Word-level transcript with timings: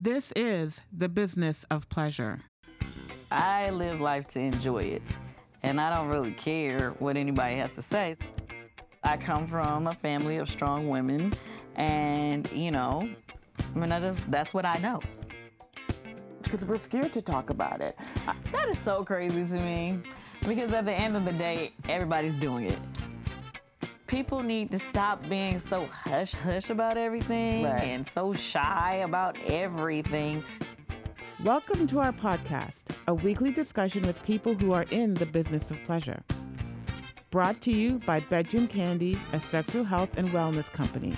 This 0.00 0.32
is 0.36 0.82
the 0.92 1.08
business 1.08 1.64
of 1.70 1.88
pleasure. 1.88 2.40
I 3.30 3.70
live 3.70 4.00
life 4.00 4.26
to 4.28 4.40
enjoy 4.40 4.84
it, 4.84 5.02
and 5.62 5.80
I 5.80 5.94
don't 5.94 6.08
really 6.08 6.32
care 6.32 6.90
what 6.98 7.16
anybody 7.16 7.56
has 7.56 7.72
to 7.74 7.82
say. 7.82 8.16
I 9.02 9.16
come 9.16 9.46
from 9.46 9.86
a 9.86 9.94
family 9.94 10.36
of 10.38 10.50
strong 10.50 10.88
women, 10.88 11.32
and 11.76 12.50
you 12.52 12.70
know, 12.70 13.08
I 13.74 13.78
mean, 13.78 13.92
I 13.92 14.00
just 14.00 14.30
that's 14.30 14.52
what 14.52 14.66
I 14.66 14.76
know. 14.78 15.00
Because 16.42 16.66
we're 16.66 16.76
scared 16.76 17.12
to 17.12 17.22
talk 17.22 17.50
about 17.50 17.80
it. 17.80 17.96
That 18.52 18.68
is 18.68 18.78
so 18.78 19.04
crazy 19.04 19.46
to 19.46 19.54
me, 19.54 20.00
because 20.46 20.72
at 20.72 20.84
the 20.84 20.92
end 20.92 21.16
of 21.16 21.24
the 21.24 21.32
day, 21.32 21.72
everybody's 21.88 22.34
doing 22.34 22.70
it. 22.70 22.78
People 24.06 24.42
need 24.42 24.70
to 24.70 24.78
stop 24.78 25.26
being 25.28 25.58
so 25.58 25.86
hush 25.86 26.32
hush 26.34 26.68
about 26.70 26.96
everything 26.96 27.64
Right. 27.64 27.82
and 27.84 28.06
so 28.10 28.32
shy 28.34 28.96
about 28.96 29.36
everything. 29.46 30.44
Welcome 31.42 31.86
to 31.88 31.98
our 32.00 32.12
podcast, 32.12 32.82
a 33.08 33.14
weekly 33.14 33.50
discussion 33.50 34.02
with 34.02 34.22
people 34.22 34.54
who 34.54 34.72
are 34.72 34.84
in 34.90 35.14
the 35.14 35.26
business 35.26 35.70
of 35.70 35.82
pleasure. 35.84 36.22
Brought 37.30 37.60
to 37.62 37.72
you 37.72 37.98
by 38.06 38.20
Bedroom 38.20 38.68
Candy, 38.68 39.18
a 39.32 39.40
sexual 39.40 39.84
health 39.84 40.10
and 40.16 40.28
wellness 40.30 40.70
company. 40.70 41.16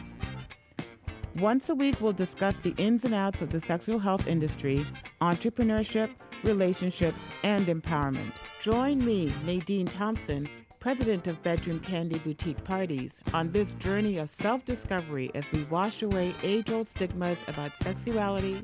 Once 1.38 1.68
a 1.68 1.74
week, 1.74 2.00
we'll 2.00 2.14
discuss 2.14 2.60
the 2.60 2.74
ins 2.78 3.04
and 3.04 3.12
outs 3.14 3.42
of 3.42 3.50
the 3.50 3.60
sexual 3.60 3.98
health 3.98 4.26
industry, 4.26 4.86
entrepreneurship, 5.20 6.08
relationships, 6.44 7.28
and 7.42 7.66
empowerment. 7.66 8.32
Join 8.62 9.04
me, 9.04 9.30
Nadine 9.44 9.84
Thompson, 9.86 10.48
president 10.80 11.26
of 11.26 11.42
Bedroom 11.42 11.80
Candy 11.80 12.18
Boutique 12.18 12.62
Parties, 12.64 13.20
on 13.34 13.50
this 13.50 13.72
journey 13.74 14.18
of 14.18 14.30
self 14.30 14.64
discovery 14.64 15.30
as 15.34 15.50
we 15.52 15.64
wash 15.64 16.02
away 16.02 16.34
age 16.42 16.70
old 16.70 16.88
stigmas 16.88 17.42
about 17.48 17.76
sexuality, 17.76 18.62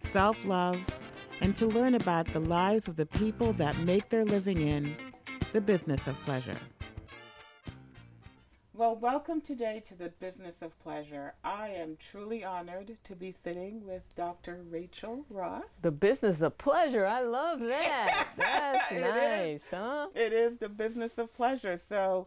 self 0.00 0.44
love, 0.44 0.80
and 1.40 1.56
to 1.56 1.66
learn 1.66 1.94
about 1.94 2.32
the 2.32 2.40
lives 2.40 2.88
of 2.88 2.96
the 2.96 3.06
people 3.06 3.52
that 3.54 3.78
make 3.78 4.08
their 4.08 4.24
living 4.24 4.60
in 4.60 4.96
the 5.52 5.60
business 5.60 6.06
of 6.06 6.20
pleasure. 6.22 6.56
Well, 8.76 8.94
welcome 8.94 9.40
today 9.40 9.82
to 9.86 9.94
the 9.94 10.10
business 10.10 10.60
of 10.60 10.78
pleasure. 10.80 11.32
I 11.42 11.68
am 11.68 11.96
truly 11.98 12.44
honored 12.44 12.98
to 13.04 13.16
be 13.16 13.32
sitting 13.32 13.86
with 13.86 14.02
Dr. 14.14 14.60
Rachael 14.68 15.24
Ross. 15.30 15.78
The 15.80 15.90
business 15.90 16.42
of 16.42 16.58
pleasure. 16.58 17.06
I 17.06 17.22
love 17.22 17.60
that. 17.68 18.26
That's 18.36 18.92
It 18.92 18.96
is. 18.96 19.02
nice, 19.02 19.70
huh? 19.70 20.08
It 20.14 20.34
is 20.34 20.58
the 20.58 20.68
business 20.68 21.16
of 21.16 21.34
pleasure. 21.34 21.78
So, 21.78 22.26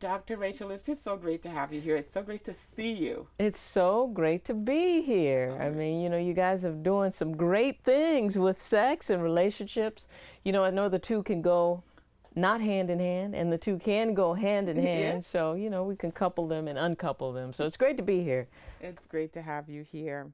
Dr. 0.00 0.38
Rachael, 0.38 0.72
it's 0.72 0.82
just 0.82 1.04
so 1.04 1.16
great 1.16 1.40
to 1.44 1.50
have 1.50 1.72
you 1.72 1.80
here. 1.80 1.94
It's 1.94 2.14
so 2.14 2.22
great 2.22 2.42
to 2.46 2.54
see 2.54 2.92
you. 2.92 3.28
It's 3.38 3.60
so 3.60 4.08
great 4.08 4.44
to 4.46 4.54
be 4.54 5.02
here. 5.02 5.56
I 5.60 5.66
mm-hmm. 5.66 5.78
mean, 5.78 6.00
you 6.00 6.10
know, 6.10 6.18
you 6.18 6.34
guys 6.34 6.64
are 6.64 6.72
doing 6.72 7.12
some 7.12 7.36
great 7.36 7.84
things 7.84 8.40
with 8.40 8.60
sex 8.60 9.08
and 9.08 9.22
relationships. 9.22 10.08
You 10.42 10.50
know, 10.50 10.64
I 10.64 10.70
know 10.70 10.88
the 10.88 10.98
two 10.98 11.22
can 11.22 11.42
go 11.42 11.84
not 12.34 12.60
hand 12.60 12.90
in 12.90 12.98
hand, 12.98 13.34
and 13.34 13.52
the 13.52 13.58
two 13.58 13.78
can 13.78 14.14
go 14.14 14.34
hand 14.34 14.68
in 14.68 14.76
Yeah. 14.82 14.84
hand. 14.84 15.24
So, 15.24 15.54
you 15.54 15.70
know, 15.70 15.84
we 15.84 15.96
can 15.96 16.12
couple 16.12 16.46
them 16.48 16.68
and 16.68 16.78
uncouple 16.78 17.32
them. 17.32 17.52
So 17.52 17.66
it's 17.66 17.76
great 17.76 17.96
to 17.98 18.02
be 18.02 18.22
here. 18.22 18.48
It's 18.80 19.06
great 19.06 19.32
to 19.34 19.42
have 19.42 19.68
you 19.68 19.82
here. 19.82 20.30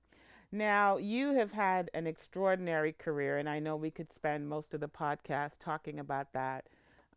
Now, 0.51 0.97
you 0.97 1.35
have 1.35 1.53
had 1.53 1.91
an 1.93 2.07
extraordinary 2.07 2.93
career, 2.93 3.37
and 3.39 3.49
I 3.49 3.59
know 3.59 3.77
we 3.77 3.91
could 3.91 4.11
spend 4.13 4.49
most 4.49 4.73
of 4.73 4.81
the 4.81 4.89
podcast 4.89 5.59
talking 5.59 5.99
about 5.99 6.33
that. 6.33 6.67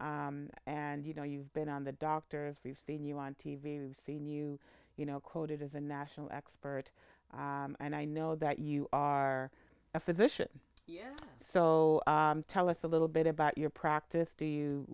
Um, 0.02 0.49
and, 0.65 1.05
you 1.05 1.13
know, 1.13 1.23
you've 1.23 1.53
been 1.53 1.69
on 1.69 1.83
the 1.83 1.91
doctors, 1.93 2.55
we've 2.65 2.79
seen 2.85 3.05
you 3.05 3.17
on 3.19 3.35
TV, 3.35 3.79
we've 3.79 3.95
seen 4.05 4.25
you, 4.25 4.59
you 4.97 5.05
know, 5.05 5.19
quoted 5.19 5.61
as 5.61 5.75
a 5.75 5.79
national 5.79 6.27
expert. 6.31 6.89
Um, 7.33 7.77
and 7.79 7.95
I 7.95 8.03
know 8.03 8.35
that 8.35 8.59
you 8.59 8.89
are 8.91 9.52
a 9.93 9.99
physician. 9.99 10.49
Yeah. 10.92 11.03
So, 11.38 12.02
um, 12.06 12.44
tell 12.50 12.67
us 12.67 12.84
a 12.84 12.88
little 12.88 13.08
bit 13.08 13.25
about 13.25 13.58
your 13.58 13.70
practice. 13.70 14.34
Do 14.34 14.44
you 14.44 14.86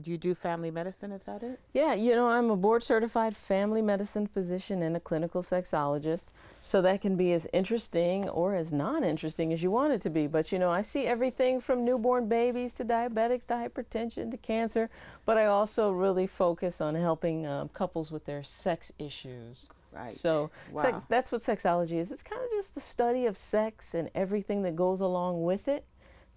do 0.00 0.10
you 0.10 0.16
do 0.16 0.34
family 0.34 0.70
medicine? 0.70 1.12
Is 1.12 1.24
that 1.24 1.42
it? 1.42 1.60
Yeah, 1.74 1.92
you 1.92 2.14
know, 2.14 2.28
I'm 2.28 2.50
a 2.50 2.56
board 2.56 2.82
certified 2.82 3.36
family 3.36 3.82
medicine 3.82 4.26
physician 4.26 4.82
and 4.82 4.96
a 4.96 5.00
clinical 5.00 5.42
sexologist. 5.42 6.26
So 6.62 6.80
that 6.80 7.02
can 7.02 7.16
be 7.16 7.34
as 7.34 7.46
interesting 7.52 8.26
or 8.30 8.54
as 8.54 8.72
non 8.72 9.04
interesting 9.04 9.52
as 9.52 9.62
you 9.62 9.70
want 9.70 9.92
it 9.92 10.00
to 10.02 10.10
be. 10.10 10.26
But, 10.26 10.50
you 10.50 10.58
know, 10.58 10.70
I 10.70 10.80
see 10.80 11.06
everything 11.06 11.60
from 11.60 11.84
newborn 11.84 12.26
babies 12.26 12.72
to 12.74 12.84
diabetics 12.84 13.44
to 13.46 13.54
hypertension 13.54 14.30
to 14.30 14.38
cancer. 14.38 14.88
But 15.26 15.36
I 15.36 15.44
also 15.44 15.90
really 15.90 16.26
focus 16.26 16.80
on 16.80 16.94
helping 16.94 17.46
um, 17.46 17.68
couples 17.68 18.10
with 18.10 18.24
their 18.24 18.42
sex 18.42 18.92
issues. 18.98 19.68
Right. 19.94 20.12
So 20.12 20.50
Wow. 20.72 20.82
sex, 20.82 21.04
that's 21.08 21.30
what 21.30 21.42
sexology 21.42 21.98
is. 21.98 22.10
It's 22.10 22.22
kind 22.22 22.42
of 22.42 22.50
just 22.50 22.74
the 22.74 22.80
study 22.80 23.26
of 23.26 23.36
sex 23.36 23.94
and 23.94 24.10
everything 24.14 24.62
that 24.62 24.74
goes 24.74 25.00
along 25.00 25.44
with 25.44 25.68
it, 25.68 25.84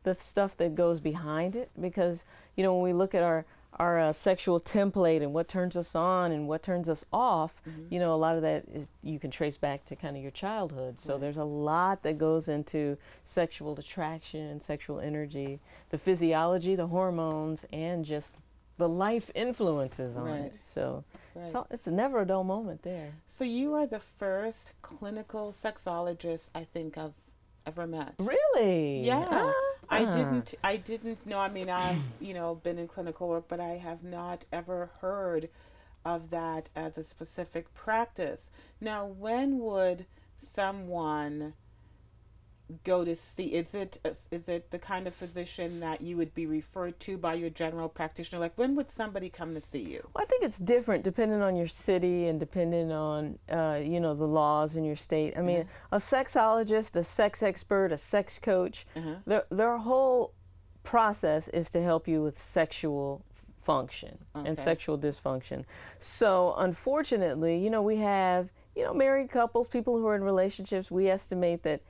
the 0.04 0.16
stuff 0.16 0.56
that 0.58 0.76
goes 0.76 1.00
behind 1.00 1.56
it. 1.56 1.72
Because 1.80 2.24
you 2.56 2.64
know 2.64 2.74
when 2.74 2.84
we 2.84 2.94
look 2.94 3.16
at 3.16 3.24
our 3.24 3.46
our 3.80 4.00
uh, 4.00 4.14
sexual 4.14 4.60
template 4.60 5.22
and 5.22 5.34
what 5.34 5.48
turns 5.48 5.76
us 5.76 5.94
on 5.94 6.32
and 6.32 6.48
what 6.48 6.64
turns 6.64 6.88
us 6.90 7.06
off, 7.12 7.62
you 7.90 8.00
know 8.00 8.14
a 8.14 8.16
lot 8.16 8.36
of 8.36 8.42
that 8.42 8.64
is 8.74 8.90
you 9.04 9.20
can 9.20 9.30
trace 9.30 9.58
back 9.58 9.86
to 9.86 9.96
kind 9.96 10.16
of 10.16 10.22
your 10.22 10.32
childhood. 10.32 11.00
So 11.00 11.18
there's 11.18 11.38
a 11.38 11.44
lot 11.44 12.04
that 12.04 12.18
goes 12.18 12.48
into 12.48 12.98
sexual 13.24 13.74
attraction, 13.78 14.62
sexual 14.62 15.00
energy, 15.00 15.60
the 15.90 15.98
physiology, 15.98 16.76
the 16.76 16.88
hormones, 16.88 17.66
and 17.72 18.06
just 18.06 18.36
the 18.78 18.88
life 18.90 19.32
influences 19.36 20.16
on 20.16 20.26
Right. 20.26 20.42
it. 20.54 20.58
So 20.62 21.04
Right. 21.36 21.46
it's, 21.46 21.56
all, 21.56 21.68
it's 21.72 21.88
never 21.88 22.22
a 22.22 22.26
dull 22.26 22.44
moment 22.44 22.84
there. 22.84 23.12
So 23.28 23.44
you 23.44 23.74
are 23.74 23.88
the 23.88 24.00
first 24.00 24.74
clinical 24.82 25.52
sexologist 25.52 26.50
I 26.56 26.64
think 26.64 26.98
I've 26.98 27.14
ever 27.66 27.88
met. 27.88 28.16
Really? 28.20 29.02
Yeah. 29.06 29.52
I 29.90 30.04
didn't 30.06 30.54
I 30.64 30.76
didn't 30.78 31.26
know 31.26 31.40
I 31.40 31.50
mean 31.50 31.70
I've, 31.70 32.02
you 32.20 32.34
know, 32.34 32.56
been 32.56 32.78
in 32.78 32.88
clinical 32.88 33.28
work, 33.30 33.46
but 33.48 33.60
I 33.60 33.78
have 33.78 34.04
not 34.04 34.46
ever 34.52 34.90
heard 35.02 35.50
of 36.06 36.30
that 36.30 36.70
as 36.76 36.98
a 36.98 37.04
specific 37.04 37.74
practice. 37.74 38.50
Now, 38.80 39.06
when 39.06 39.60
would 39.60 40.06
someone 40.36 41.54
go 42.84 43.06
to 43.06 43.16
see 43.16 43.54
is 43.54 43.74
it 43.74 44.00
is 44.32 44.50
it 44.50 44.72
the 44.72 44.80
kind 44.80 45.08
of 45.08 45.16
physician 45.16 45.80
that 45.80 46.02
you 46.02 46.18
would 46.18 46.34
be 46.34 46.46
referred 46.46 47.00
to 47.02 47.18
by 47.18 47.34
your 47.34 47.50
general 47.50 47.90
practitioner? 47.90 48.40
Like 48.40 48.58
when 48.58 48.76
would 48.76 48.92
somebody 48.92 49.30
come 49.30 49.54
to 49.54 49.62
see 49.62 49.82
you? 49.82 50.10
Well, 50.14 50.24
I 50.24 50.26
think 50.26 50.44
it's 50.44 50.60
different 50.60 51.04
depending 51.04 51.42
on 51.42 51.56
your 51.56 51.68
city 51.68 52.28
and 52.28 52.40
depending 52.40 52.92
on, 52.92 53.40
uh, 53.50 53.80
you 53.84 54.00
know, 54.00 54.14
the 54.14 54.28
laws 54.28 54.76
in 54.76 54.84
your 54.84 54.96
state. 54.96 55.38
I 55.38 55.42
mean, 55.42 55.66
a 55.92 55.98
sexologist, 55.98 56.96
a 56.96 57.04
sex 57.04 57.42
expert, 57.42 57.92
a 57.92 57.98
sex 57.98 58.40
coach, 58.40 58.86
their, 59.26 59.46
their 59.50 59.78
whole 59.78 60.34
process 60.84 61.48
is 61.50 61.70
to 61.70 61.84
help 61.84 62.08
you 62.08 62.24
with 62.24 62.40
sexual 62.40 63.24
function 63.62 64.18
and 64.34 64.60
sexual 64.60 64.98
dysfunction. 64.98 65.66
So, 66.00 66.54
unfortunately, 66.58 67.58
you 67.58 67.70
know, 67.70 67.82
we 67.82 67.98
have, 67.98 68.50
you 68.76 68.84
know, 68.84 68.94
married 68.94 69.30
couples, 69.30 69.68
people 69.68 69.98
who 69.98 70.08
are 70.08 70.16
in 70.16 70.24
relationships, 70.24 70.90
we 70.90 71.10
estimate 71.10 71.64
that 71.64 71.82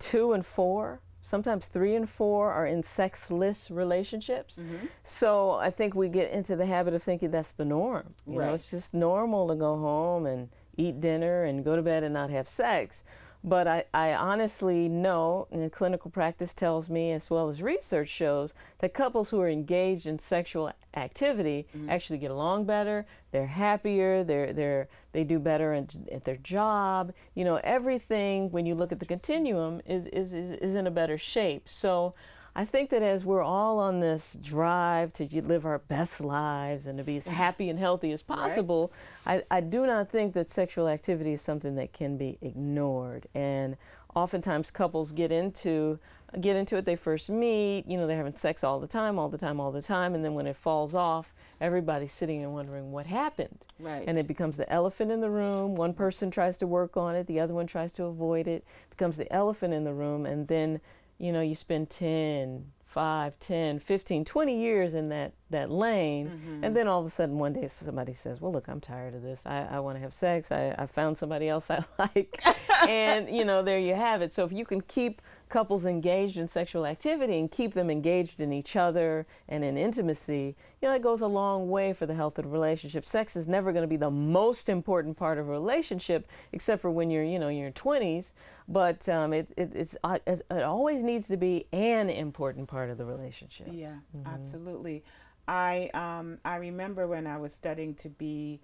two 0.00 0.32
and 0.32 0.44
four, 0.44 1.00
sometimes 1.22 1.68
three 1.68 1.94
and 1.94 2.08
four, 2.08 2.50
are 2.50 2.66
in 2.66 2.82
sexless 2.82 3.70
relationships. 3.70 4.56
Mm-hmm. 4.56 4.86
So 5.04 5.52
I 5.52 5.70
think 5.70 5.94
we 5.94 6.08
get 6.08 6.32
into 6.32 6.56
the 6.56 6.66
habit 6.66 6.92
of 6.94 7.02
thinking 7.04 7.30
that's 7.30 7.52
the 7.52 7.64
norm. 7.64 8.14
You 8.26 8.40
Right. 8.40 8.46
know, 8.48 8.54
it's 8.54 8.70
just 8.70 8.92
normal 8.94 9.46
to 9.48 9.54
go 9.54 9.76
home 9.78 10.26
and 10.26 10.48
eat 10.76 11.00
dinner 11.00 11.44
and 11.44 11.64
go 11.64 11.76
to 11.76 11.82
bed 11.82 12.02
and 12.02 12.14
not 12.14 12.30
have 12.30 12.48
sex. 12.48 13.04
But 13.42 13.66
I, 13.66 13.84
I 13.94 14.12
honestly 14.12 14.86
know, 14.88 15.48
and 15.50 15.72
clinical 15.72 16.10
practice 16.10 16.52
tells 16.52 16.90
me, 16.90 17.12
as 17.12 17.30
well 17.30 17.48
as 17.48 17.62
research 17.62 18.08
shows, 18.08 18.52
that 18.78 18.92
couples 18.92 19.30
who 19.30 19.40
are 19.40 19.48
engaged 19.48 20.06
in 20.06 20.18
sexual 20.18 20.70
activity 20.94 21.66
mm-hmm. 21.74 21.88
actually 21.88 22.18
get 22.18 22.30
along 22.30 22.66
better. 22.66 23.06
They're 23.32 23.46
happier. 23.46 24.22
They're 24.24 24.52
they're 24.52 24.88
they 25.12 25.24
do 25.24 25.38
better 25.38 25.72
at, 25.72 25.96
at 26.12 26.24
their 26.24 26.36
job. 26.36 27.14
You 27.34 27.44
know, 27.44 27.60
everything 27.64 28.50
when 28.50 28.66
you 28.66 28.74
look 28.74 28.92
at 28.92 29.00
the 29.00 29.06
continuum 29.06 29.80
is 29.86 30.06
is 30.08 30.34
is, 30.34 30.52
is 30.52 30.74
in 30.74 30.86
a 30.86 30.90
better 30.90 31.16
shape. 31.16 31.68
So. 31.68 32.14
I 32.54 32.64
think 32.64 32.90
that 32.90 33.02
as 33.02 33.24
we're 33.24 33.42
all 33.42 33.78
on 33.78 34.00
this 34.00 34.36
drive 34.40 35.12
to 35.14 35.42
live 35.42 35.64
our 35.66 35.78
best 35.78 36.20
lives 36.20 36.86
and 36.86 36.98
to 36.98 37.04
be 37.04 37.16
as 37.16 37.24
mm-hmm. 37.24 37.34
happy 37.34 37.70
and 37.70 37.78
healthy 37.78 38.12
as 38.12 38.22
possible, 38.22 38.92
I, 39.26 39.44
I 39.50 39.60
do 39.60 39.86
not 39.86 40.10
think 40.10 40.34
that 40.34 40.50
sexual 40.50 40.88
activity 40.88 41.32
is 41.32 41.40
something 41.40 41.76
that 41.76 41.92
can 41.92 42.16
be 42.16 42.38
ignored. 42.40 43.28
And 43.34 43.76
oftentimes 44.14 44.70
couples 44.70 45.12
get 45.12 45.30
into 45.30 45.98
get 46.40 46.54
into 46.54 46.76
it 46.76 46.84
they 46.84 46.96
first 46.96 47.28
meet 47.28 47.84
you 47.88 47.96
know 47.96 48.06
they're 48.06 48.16
having 48.16 48.36
sex 48.36 48.62
all 48.62 48.78
the 48.78 48.86
time 48.86 49.18
all 49.18 49.28
the 49.28 49.38
time 49.38 49.58
all 49.58 49.72
the 49.72 49.82
time 49.82 50.14
and 50.14 50.24
then 50.24 50.34
when 50.34 50.46
it 50.46 50.56
falls 50.56 50.94
off 50.94 51.32
everybody's 51.60 52.12
sitting 52.12 52.42
and 52.42 52.52
wondering 52.52 52.92
what 52.92 53.06
happened 53.06 53.58
Right. 53.80 54.04
and 54.06 54.18
it 54.18 54.26
becomes 54.26 54.56
the 54.56 54.70
elephant 54.70 55.10
in 55.10 55.20
the 55.20 55.30
room 55.30 55.74
one 55.74 55.92
person 55.92 56.30
tries 56.30 56.56
to 56.58 56.66
work 56.66 56.96
on 56.96 57.16
it 57.16 57.26
the 57.26 57.40
other 57.40 57.54
one 57.54 57.66
tries 57.66 57.92
to 57.94 58.04
avoid 58.04 58.46
it 58.46 58.64
becomes 58.90 59.16
the 59.16 59.32
elephant 59.32 59.74
in 59.74 59.84
the 59.84 59.92
room 59.92 60.24
and 60.24 60.46
then 60.48 60.80
you 61.20 61.32
know 61.32 61.40
you 61.40 61.54
spend 61.54 61.90
10 61.90 62.64
5 62.86 63.38
10 63.38 63.78
15 63.78 64.24
20 64.24 64.60
years 64.60 64.94
in 64.94 65.10
that 65.10 65.32
that 65.50 65.70
lane 65.70 66.28
mm-hmm. 66.28 66.64
and 66.64 66.74
then 66.74 66.88
all 66.88 66.98
of 66.98 67.06
a 67.06 67.10
sudden 67.10 67.38
one 67.38 67.52
day 67.52 67.68
somebody 67.68 68.12
says 68.12 68.40
well 68.40 68.50
look 68.50 68.68
i'm 68.68 68.80
tired 68.80 69.14
of 69.14 69.22
this. 69.22 69.42
I, 69.46 69.66
I 69.70 69.80
want 69.80 69.96
to 69.96 70.00
have 70.00 70.14
sex. 70.14 70.50
I, 70.50 70.74
I 70.76 70.86
found 70.86 71.16
somebody 71.16 71.48
else 71.48 71.70
i 71.70 71.84
like. 71.98 72.42
And 72.88 73.28
you 73.28 73.44
know 73.44 73.62
there 73.62 73.78
you 73.78 73.94
have 73.94 74.22
it. 74.22 74.32
So 74.32 74.44
if 74.44 74.52
you 74.52 74.64
can 74.64 74.80
keep 74.80 75.22
couples 75.48 75.84
engaged 75.84 76.36
in 76.38 76.48
sexual 76.48 76.86
activity 76.86 77.38
and 77.38 77.50
keep 77.50 77.74
them 77.74 77.90
engaged 77.90 78.40
in 78.40 78.52
each 78.52 78.76
other 78.76 79.26
and 79.48 79.64
in 79.64 79.76
intimacy 79.76 80.54
you 80.80 80.88
know 80.88 80.94
it 80.94 81.02
goes 81.02 81.20
a 81.20 81.26
long 81.26 81.68
way 81.68 81.92
for 81.92 82.06
the 82.06 82.14
health 82.14 82.38
of 82.38 82.44
the 82.44 82.50
relationship. 82.50 83.04
Sex 83.04 83.36
is 83.36 83.46
never 83.46 83.72
going 83.72 83.82
to 83.82 83.88
be 83.88 83.96
the 83.96 84.10
most 84.10 84.68
important 84.68 85.16
part 85.16 85.38
of 85.38 85.48
a 85.48 85.50
relationship 85.50 86.26
except 86.52 86.82
for 86.82 86.90
when 86.90 87.10
you're 87.10 87.24
you 87.24 87.38
know 87.38 87.48
in 87.48 87.56
your 87.56 87.72
20s 87.72 88.32
but 88.70 89.08
um, 89.08 89.32
it, 89.32 89.52
it, 89.56 89.72
it's, 89.74 89.96
uh, 90.04 90.18
it 90.26 90.62
always 90.62 91.02
needs 91.02 91.26
to 91.28 91.36
be 91.36 91.66
an 91.72 92.08
important 92.08 92.68
part 92.68 92.88
of 92.88 92.98
the 92.98 93.04
relationship 93.04 93.68
Yeah, 93.70 93.96
absolutely. 94.24 95.02
I 95.48 95.90
um, 95.92 96.38
I 96.44 96.56
remember 96.56 97.08
when 97.08 97.26
I 97.26 97.36
was 97.36 97.52
studying 97.52 97.94
to 97.96 98.08
be 98.08 98.60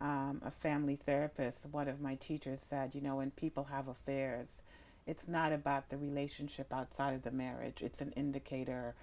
um, 0.00 0.42
a 0.44 0.50
family 0.50 0.96
therapist. 0.96 1.66
One 1.70 1.88
of 1.88 2.00
my 2.00 2.16
teachers 2.16 2.60
said, 2.60 2.94
you 2.94 3.00
know, 3.00 3.16
when 3.16 3.30
people 3.30 3.64
have 3.64 3.86
affairs, 3.86 4.62
it's 5.06 5.28
not 5.28 5.52
about 5.52 5.88
the 5.88 5.96
relationship 5.96 6.72
outside 6.72 7.14
of 7.14 7.22
the 7.22 7.30
marriage. 7.30 7.82
It's 7.82 8.00
an 8.00 8.12
indicator 8.16 8.94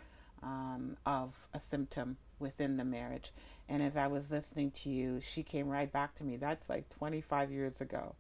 um, 0.44 0.98
of 1.06 1.48
a 1.54 1.60
symptom 1.60 2.18
within 2.40 2.76
the 2.76 2.84
marriage. 2.84 3.32
And 3.70 3.82
as 3.82 3.96
I 3.96 4.08
was 4.08 4.32
listening 4.32 4.72
to 4.72 4.90
you, 4.90 5.22
she 5.22 5.44
came 5.44 5.70
right 5.70 5.92
back 5.92 6.16
to 6.16 6.24
me. 6.24 6.36
That's 6.36 6.70
like 6.70 6.90
25 6.90 7.52
years 7.52 7.80
ago. 7.80 8.16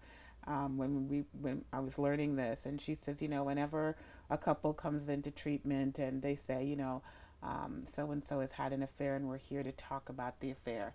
Um, 0.47 0.77
when 0.77 1.07
we 1.07 1.23
when 1.39 1.65
I 1.71 1.79
was 1.79 1.99
learning 1.99 2.35
this, 2.35 2.65
and 2.65 2.81
she 2.81 2.95
says, 2.95 3.21
you 3.21 3.27
know, 3.27 3.43
whenever 3.43 3.95
a 4.29 4.37
couple 4.37 4.73
comes 4.73 5.09
into 5.09 5.31
treatment 5.31 5.99
and 5.99 6.21
they 6.21 6.35
say, 6.35 6.63
you 6.65 6.75
know, 6.75 7.03
so 7.87 8.11
and 8.11 8.25
so 8.25 8.39
has 8.39 8.53
had 8.53 8.73
an 8.73 8.83
affair 8.83 9.15
and 9.15 9.27
we're 9.27 9.37
here 9.37 9.63
to 9.63 9.71
talk 9.71 10.09
about 10.09 10.39
the 10.39 10.51
affair. 10.51 10.93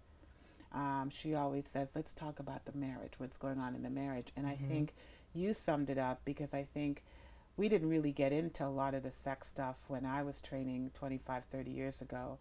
Um, 0.72 1.10
she 1.10 1.34
always 1.34 1.66
says, 1.66 1.92
let's 1.94 2.12
talk 2.12 2.38
about 2.40 2.64
the 2.66 2.76
marriage, 2.76 3.14
what's 3.18 3.38
going 3.38 3.58
on 3.58 3.74
in 3.74 3.82
the 3.82 3.90
marriage. 3.90 4.32
And 4.36 4.46
I 4.46 4.56
think 4.68 4.94
you 5.34 5.54
summed 5.54 5.90
it 5.90 5.98
up 5.98 6.20
because 6.24 6.52
I 6.52 6.64
think 6.64 7.02
we 7.56 7.68
didn't 7.68 7.88
really 7.88 8.12
get 8.12 8.32
into 8.32 8.64
a 8.66 8.68
lot 8.68 8.94
of 8.94 9.02
the 9.02 9.12
sex 9.12 9.48
stuff 9.48 9.84
when 9.88 10.04
I 10.04 10.22
was 10.22 10.40
training 10.40 10.90
25, 10.94 11.44
30 11.50 11.70
years 11.70 12.00
ago. 12.02 12.38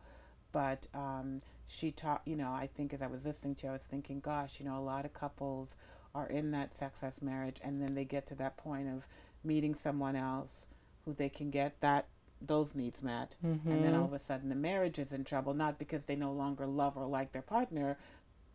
But 0.52 0.88
um, 0.94 1.42
she 1.68 1.92
taught, 1.92 2.22
you 2.26 2.36
know, 2.36 2.52
I 2.52 2.68
think 2.76 2.94
as 2.94 3.02
I 3.02 3.08
was 3.08 3.26
listening 3.26 3.56
to 3.56 3.64
you, 3.68 3.70
I 3.70 3.74
was 3.74 3.84
thinking, 3.84 4.20
gosh, 4.20 4.60
you 4.60 4.66
know, 4.66 4.78
a 4.78 4.82
lot 4.82 5.06
of 5.06 5.14
couples 5.14 5.76
are 6.16 6.28
in 6.28 6.52
that 6.52 6.74
sexless 6.74 7.22
marriage 7.22 7.58
and 7.62 7.82
then 7.82 7.94
they 7.94 8.06
get 8.06 8.26
to 8.26 8.36
that 8.36 8.58
point 8.58 8.88
of 8.88 9.06
meeting 9.44 9.76
someone 9.76 10.16
else 10.16 10.66
who 11.04 11.14
they 11.14 11.30
can 11.30 11.52
get 11.52 11.80
that 11.82 12.08
those 12.42 12.74
needs 12.74 13.04
met 13.04 13.36
and 13.44 13.62
then 13.66 13.84
mm-hmm. 13.84 14.00
all 14.00 14.06
of 14.06 14.14
a 14.14 14.20
sudden 14.20 14.50
the 14.50 14.56
marriage 14.56 14.98
is 14.98 15.12
in 15.12 15.24
trouble 15.24 15.54
not 15.54 15.78
because 15.78 16.06
they 16.06 16.16
no 16.16 16.32
longer 16.32 16.66
love 16.66 16.98
or 16.98 17.06
like 17.06 17.32
their 17.32 17.42
partner 17.42 17.98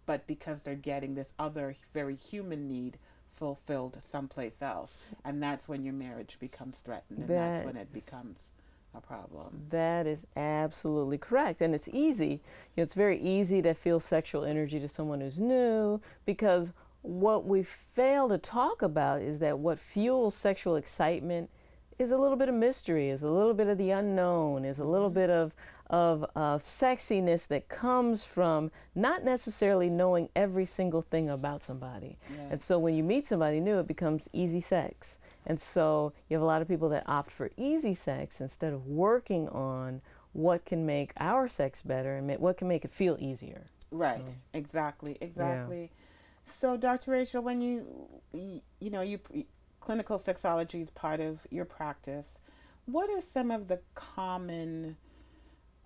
but 0.07 0.27
because 0.27 0.63
they're 0.63 0.75
getting 0.75 1.15
this 1.15 1.33
other 1.39 1.75
very 1.93 2.17
human 2.17 2.67
need 2.67 2.99
fulfilled 3.33 3.97
someplace 4.01 4.61
else 4.63 4.99
and 5.25 5.43
that's 5.43 5.69
when 5.69 5.85
your 5.85 5.95
marriage 5.95 6.37
becomes 6.41 6.79
threatened 6.79 7.21
and 7.21 7.29
that's 7.29 7.65
when 7.65 7.77
it 7.77 7.93
becomes 7.93 8.51
a 8.95 9.01
problem 9.01 9.67
That 9.71 10.07
is 10.07 10.27
absolutely 10.37 11.19
correct. 11.19 11.61
And 11.61 11.75
it's 11.75 11.89
easy. 11.93 12.41
You 12.75 12.79
know, 12.79 12.83
it's 12.83 12.95
very 12.95 13.21
easy 13.21 13.63
to 13.63 13.75
feel 13.75 14.01
sexual 14.01 14.45
energy 14.45 14.81
to 14.81 14.89
someone 14.89 15.21
who's 15.21 15.39
new 15.39 16.01
because 16.27 16.73
what 17.03 17.47
we 17.47 17.63
fail 17.63 18.29
to 18.29 18.39
talk 18.39 18.83
about 18.83 19.23
is 19.23 19.39
that 19.39 19.59
what 19.59 19.79
fuels 19.79 20.35
sexual 20.35 20.77
excitement 20.77 21.51
is 21.99 22.11
a 22.11 22.17
little 22.17 22.37
bit 22.37 22.49
of 22.49 22.55
mystery, 22.55 23.11
is 23.11 23.23
a 23.23 23.31
little 23.31 23.55
bit 23.55 23.69
of 23.69 23.79
the 23.79 23.91
unknown, 23.91 24.65
is 24.65 24.79
a 24.79 24.85
little 24.85 25.11
bit 25.11 25.31
of 25.31 25.55
of 25.91 26.25
uh, 26.37 26.57
sexiness 26.59 27.49
that 27.49 27.69
comes 27.69 28.23
from 28.23 28.71
not 28.95 29.25
necessarily 29.25 29.91
knowing 29.91 30.29
every 30.37 30.65
single 30.65 31.03
thing 31.03 31.29
about 31.29 31.65
somebody. 31.65 32.17
And 32.49 32.61
so 32.63 32.79
when 32.79 32.95
you 32.95 33.03
meet 33.03 33.27
somebody 33.27 33.59
new, 33.59 33.81
it 33.81 33.89
becomes 33.89 34.29
easy 34.33 34.61
sex. 34.61 35.19
And 35.45 35.61
so 35.61 36.13
you 36.29 36.37
have 36.37 36.43
a 36.43 36.47
lot 36.47 36.63
of 36.63 36.69
people 36.69 36.89
that 36.91 37.03
opt 37.09 37.33
for 37.33 37.51
easy 37.57 37.95
sex 37.95 38.41
instead 38.41 38.73
of 38.73 38.87
working 38.87 39.49
on 39.49 40.01
what 40.33 40.65
can 40.65 40.87
make 40.87 41.13
our 41.17 41.49
sex 41.49 41.83
better 41.83 42.17
and 42.17 42.39
what 42.39 42.57
can 42.57 42.69
make 42.69 42.85
it 42.85 42.95
feel 42.95 43.17
easier. 43.19 43.67
Right. 43.91 44.37
Exactly. 44.55 45.19
Exactly. 45.21 45.91
So, 46.59 46.77
Dr. 46.77 47.13
Rachael, 47.13 47.43
when 47.43 47.61
you, 47.61 47.87
you, 48.33 48.91
know, 48.91 49.03
you 49.03 49.19
clinical 49.81 50.19
sexology 50.19 50.81
is 50.81 50.91
part 50.91 51.21
of 51.21 51.41
your 51.51 51.65
practice. 51.65 52.39
What 52.87 53.11
are 53.11 53.21
some 53.21 53.51
of 53.51 53.69
the 53.69 53.81
common 53.95 54.97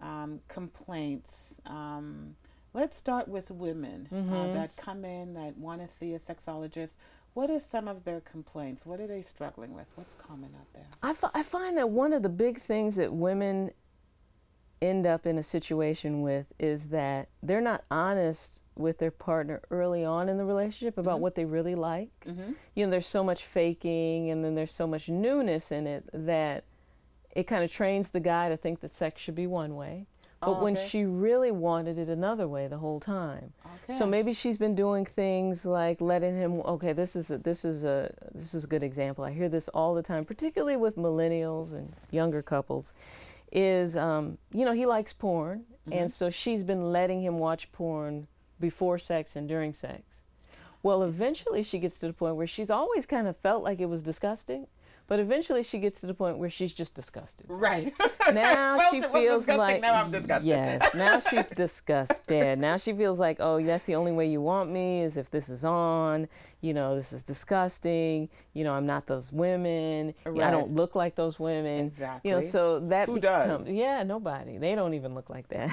um, 0.00 0.40
complaints? 0.48 1.60
Um, 1.66 2.36
let's 2.72 2.96
start 2.96 3.28
with 3.28 3.50
women 3.50 4.08
uh, 4.12 4.52
that 4.52 4.76
come 4.76 5.04
in 5.04 5.34
that 5.34 5.56
want 5.56 5.80
to 5.80 5.88
see 5.88 6.14
a 6.14 6.18
sexologist. 6.18 6.96
What 7.34 7.50
are 7.50 7.60
some 7.60 7.88
of 7.88 8.04
their 8.04 8.20
complaints? 8.20 8.86
What 8.86 9.00
are 9.00 9.06
they 9.06 9.22
struggling 9.22 9.74
with? 9.74 9.86
What's 9.96 10.14
common 10.14 10.50
out 10.58 10.72
there? 10.72 10.86
I, 11.02 11.40
I 11.40 11.42
find 11.42 11.76
that 11.78 11.90
one 11.90 12.12
of 12.12 12.22
the 12.22 12.28
big 12.28 12.60
things 12.60 12.96
that 12.96 13.12
women 13.12 13.70
end 14.80 15.06
up 15.06 15.26
in 15.26 15.38
a 15.38 15.42
situation 15.42 16.22
with 16.22 16.46
is 16.58 16.88
that 16.88 17.28
they're 17.42 17.60
not 17.60 17.84
honest 17.90 18.60
with 18.76 18.98
their 18.98 19.10
partner 19.10 19.60
early 19.70 20.04
on 20.04 20.28
in 20.28 20.36
the 20.36 20.44
relationship 20.44 20.98
about 20.98 21.14
mm-hmm. 21.14 21.22
what 21.22 21.34
they 21.34 21.44
really 21.44 21.74
like. 21.74 22.10
Mm-hmm. 22.26 22.52
You 22.74 22.86
know, 22.86 22.90
there's 22.90 23.06
so 23.06 23.22
much 23.22 23.44
faking 23.44 24.30
and 24.30 24.44
then 24.44 24.54
there's 24.54 24.72
so 24.72 24.86
much 24.86 25.08
newness 25.08 25.70
in 25.70 25.86
it 25.86 26.08
that 26.12 26.64
it 27.34 27.44
kind 27.44 27.64
of 27.64 27.72
trains 27.72 28.10
the 28.10 28.20
guy 28.20 28.48
to 28.48 28.56
think 28.56 28.80
that 28.80 28.94
sex 28.94 29.20
should 29.20 29.34
be 29.34 29.46
one 29.46 29.76
way. 29.76 30.06
But 30.40 30.58
Oh, 30.58 30.62
when 30.62 30.76
she 30.76 31.04
really 31.04 31.50
wanted 31.50 31.98
it 31.98 32.08
another 32.08 32.46
way 32.46 32.68
the 32.68 32.78
whole 32.78 33.00
time. 33.00 33.52
Okay. 33.84 33.98
So 33.98 34.06
maybe 34.06 34.32
she's 34.32 34.58
been 34.58 34.74
doing 34.74 35.06
things 35.06 35.64
like 35.64 36.00
letting 36.00 36.36
him. 36.36 36.60
Okay, 36.60 36.92
this 36.92 37.16
is 37.16 37.30
a, 37.30 37.38
this 37.38 37.64
is 37.64 37.84
a 37.84 38.12
this 38.34 38.52
is 38.52 38.64
a 38.64 38.66
good 38.66 38.82
example. 38.82 39.24
I 39.24 39.32
hear 39.32 39.48
this 39.48 39.68
all 39.68 39.94
the 39.94 40.02
time, 40.02 40.24
particularly 40.24 40.76
with 40.76 40.96
millennials 40.96 41.72
and 41.72 41.94
younger 42.10 42.42
couples. 42.42 42.92
Is 43.52 43.96
um, 43.96 44.38
you 44.52 44.64
know 44.64 44.72
he 44.72 44.84
likes 44.84 45.12
porn, 45.12 45.64
and 45.86 45.94
mm-hmm. 45.94 46.06
so 46.08 46.28
she's 46.28 46.62
been 46.62 46.92
letting 46.92 47.22
him 47.22 47.38
watch 47.38 47.70
porn 47.72 48.26
before 48.64 48.98
sex 48.98 49.36
and 49.36 49.46
during 49.46 49.74
sex. 49.74 50.02
Well, 50.82 51.02
eventually 51.02 51.62
she 51.62 51.78
gets 51.78 51.98
to 51.98 52.06
the 52.06 52.12
point 52.14 52.36
where 52.36 52.46
she's 52.46 52.70
always 52.70 53.04
kind 53.04 53.28
of 53.28 53.36
felt 53.36 53.62
like 53.62 53.78
it 53.78 53.90
was 53.90 54.02
disgusting, 54.02 54.68
but 55.06 55.18
eventually 55.18 55.62
she 55.62 55.78
gets 55.78 56.00
to 56.00 56.06
the 56.06 56.14
point 56.14 56.38
where 56.38 56.48
she's 56.50 56.72
just 56.72 56.94
disgusted. 56.94 57.46
Right. 57.48 57.92
Now 58.32 58.90
she 58.90 59.02
feels 59.02 59.46
like 59.46 59.82
now 59.82 59.92
I'm 59.92 60.10
disgusted. 60.10 60.46
yes. 60.46 60.82
Now 60.94 61.20
she's 61.20 61.46
disgusted. 61.48 62.58
Now 62.58 62.78
she 62.78 62.94
feels 62.94 63.18
like 63.18 63.36
oh, 63.38 63.62
that's 63.62 63.84
the 63.84 63.96
only 63.96 64.12
way 64.12 64.30
you 64.30 64.40
want 64.40 64.70
me 64.70 65.02
is 65.02 65.18
if 65.18 65.30
this 65.30 65.50
is 65.50 65.62
on. 65.62 66.26
You 66.62 66.72
know, 66.72 66.96
this 66.96 67.12
is 67.12 67.22
disgusting. 67.22 68.30
You 68.54 68.64
know, 68.64 68.72
I'm 68.72 68.86
not 68.86 69.06
those 69.06 69.30
women. 69.30 70.14
I 70.24 70.50
don't 70.50 70.74
look 70.74 70.94
like 70.94 71.16
those 71.16 71.38
women. 71.38 71.88
Exactly. 71.88 72.30
You 72.30 72.36
know, 72.38 72.42
so 72.42 72.80
that 72.88 73.08
Who 73.08 73.20
does? 73.20 73.68
yeah, 73.68 74.02
nobody. 74.04 74.56
They 74.56 74.74
don't 74.74 74.94
even 74.94 75.14
look 75.14 75.28
like 75.28 75.48
that. 75.48 75.70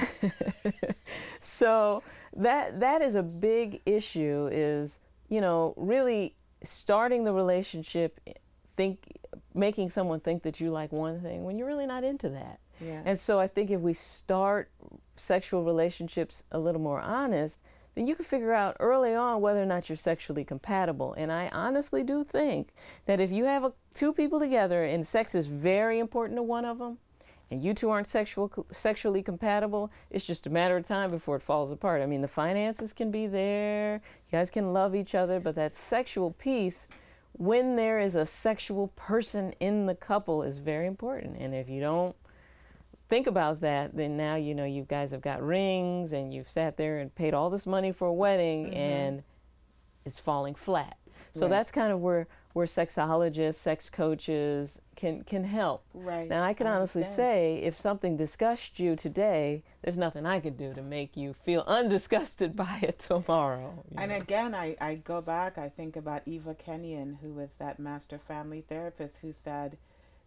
so 1.39 2.03
that 2.35 2.81
that 2.81 3.01
is 3.01 3.15
a 3.15 3.23
big 3.23 3.81
issue. 3.85 4.49
Is 4.51 4.99
you 5.29 5.39
know 5.39 5.73
really 5.77 6.35
starting 6.63 7.23
the 7.23 7.33
relationship, 7.33 8.19
think 8.75 9.20
making 9.53 9.89
someone 9.89 10.19
think 10.19 10.43
that 10.43 10.59
you 10.59 10.71
like 10.71 10.91
one 10.91 11.19
thing 11.21 11.43
when 11.43 11.57
you're 11.57 11.67
really 11.67 11.85
not 11.85 12.03
into 12.03 12.29
that. 12.29 12.59
Yeah. 12.79 13.01
And 13.05 13.19
so 13.19 13.39
I 13.39 13.47
think 13.47 13.69
if 13.69 13.81
we 13.81 13.93
start 13.93 14.71
sexual 15.15 15.63
relationships 15.63 16.43
a 16.51 16.59
little 16.59 16.81
more 16.81 16.99
honest, 16.99 17.59
then 17.95 18.07
you 18.07 18.15
can 18.15 18.25
figure 18.25 18.53
out 18.53 18.77
early 18.79 19.13
on 19.13 19.41
whether 19.41 19.61
or 19.61 19.65
not 19.65 19.89
you're 19.89 19.97
sexually 19.97 20.45
compatible. 20.45 21.13
And 21.13 21.31
I 21.31 21.49
honestly 21.49 22.03
do 22.03 22.23
think 22.23 22.69
that 23.05 23.19
if 23.19 23.31
you 23.31 23.45
have 23.45 23.63
a, 23.63 23.73
two 23.93 24.13
people 24.13 24.39
together 24.39 24.83
and 24.83 25.05
sex 25.05 25.35
is 25.35 25.47
very 25.47 25.99
important 25.99 26.37
to 26.37 26.43
one 26.43 26.65
of 26.65 26.79
them, 26.79 26.97
and 27.49 27.61
you 27.61 27.73
two 27.73 27.89
aren't 27.89 28.07
sexual 28.07 28.49
sexually 28.71 29.21
compatible, 29.21 29.91
it's 30.09 30.25
just 30.25 30.47
a 30.47 30.49
matter 30.49 30.77
of 30.77 30.87
time 30.87 31.11
before 31.11 31.35
it 31.35 31.41
falls 31.41 31.69
apart. 31.69 32.01
I 32.01 32.05
mean, 32.05 32.21
the 32.21 32.27
finances 32.29 32.93
can 32.93 33.11
be 33.11 33.27
there, 33.27 33.95
you 33.95 34.37
guys 34.37 34.49
can 34.49 34.71
love 34.71 34.95
each 34.95 35.13
other, 35.13 35.41
but 35.41 35.55
that 35.55 35.75
sexual 35.75 36.31
piece, 36.31 36.87
when 37.41 37.75
there 37.75 37.97
is 37.97 38.13
a 38.13 38.23
sexual 38.23 38.89
person 38.89 39.51
in 39.59 39.87
the 39.87 39.95
couple, 39.95 40.43
is 40.43 40.59
very 40.59 40.85
important. 40.85 41.37
And 41.39 41.55
if 41.55 41.67
you 41.67 41.81
don't 41.81 42.15
think 43.09 43.25
about 43.25 43.61
that, 43.61 43.97
then 43.97 44.15
now 44.15 44.35
you 44.35 44.53
know 44.53 44.63
you 44.63 44.83
guys 44.83 45.09
have 45.09 45.21
got 45.21 45.41
rings 45.41 46.13
and 46.13 46.31
you've 46.31 46.51
sat 46.51 46.77
there 46.77 46.99
and 46.99 47.13
paid 47.15 47.33
all 47.33 47.49
this 47.49 47.65
money 47.65 47.91
for 47.91 48.07
a 48.07 48.13
wedding 48.13 48.65
mm-hmm. 48.65 48.75
and 48.75 49.23
it's 50.05 50.19
falling 50.19 50.53
flat. 50.53 50.99
So 51.33 51.41
Right. 51.41 51.49
that's 51.49 51.71
kind 51.71 51.91
of 51.91 51.99
where 51.99 52.27
where 52.53 52.65
sexologists, 52.65 53.55
sex 53.55 53.89
coaches 53.89 54.81
can 54.95 55.23
can 55.23 55.43
help. 55.43 55.83
Right. 55.93 56.27
Now 56.27 56.43
I 56.43 56.53
can 56.53 56.67
I 56.67 56.75
honestly 56.75 57.03
say 57.03 57.61
if 57.63 57.79
something 57.79 58.17
disgusts 58.17 58.79
you 58.79 58.95
today, 58.95 59.63
there's 59.81 59.97
nothing 59.97 60.25
I 60.25 60.39
could 60.39 60.57
do 60.57 60.73
to 60.73 60.81
make 60.81 61.15
you 61.15 61.33
feel 61.33 61.63
undisgusted 61.65 62.55
by 62.55 62.79
it 62.81 62.99
tomorrow. 62.99 63.83
And 63.97 64.11
know. 64.11 64.17
again, 64.17 64.53
I, 64.53 64.75
I 64.81 64.95
go 64.95 65.21
back, 65.21 65.57
I 65.57 65.69
think 65.69 65.95
about 65.95 66.23
Eva 66.25 66.53
Kenyon, 66.53 67.19
who 67.21 67.33
was 67.33 67.51
that 67.59 67.79
master 67.79 68.19
family 68.19 68.63
therapist 68.67 69.17
who 69.21 69.33
said 69.33 69.77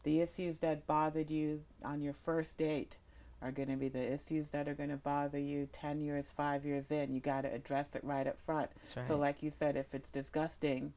the 0.02 0.20
issues 0.20 0.58
that 0.58 0.86
bothered 0.86 1.30
you 1.30 1.62
on 1.84 2.02
your 2.02 2.14
first 2.24 2.58
date 2.58 2.96
are 3.42 3.52
going 3.52 3.68
to 3.68 3.76
be 3.76 3.88
the 3.88 4.12
issues 4.12 4.50
that 4.50 4.68
are 4.68 4.74
going 4.74 4.90
to 4.90 4.96
bother 4.96 5.38
you 5.38 5.68
10 5.72 6.00
years, 6.00 6.32
5 6.34 6.64
years 6.64 6.90
in. 6.90 7.12
You 7.12 7.20
got 7.20 7.42
to 7.42 7.52
address 7.52 7.94
it 7.94 8.02
right 8.02 8.26
up 8.26 8.40
front. 8.40 8.70
That's 8.94 9.08
So 9.08 9.18
like 9.18 9.42
you 9.42 9.50
said 9.50 9.76
if 9.76 9.94
it's 9.94 10.10
disgusting 10.10 10.94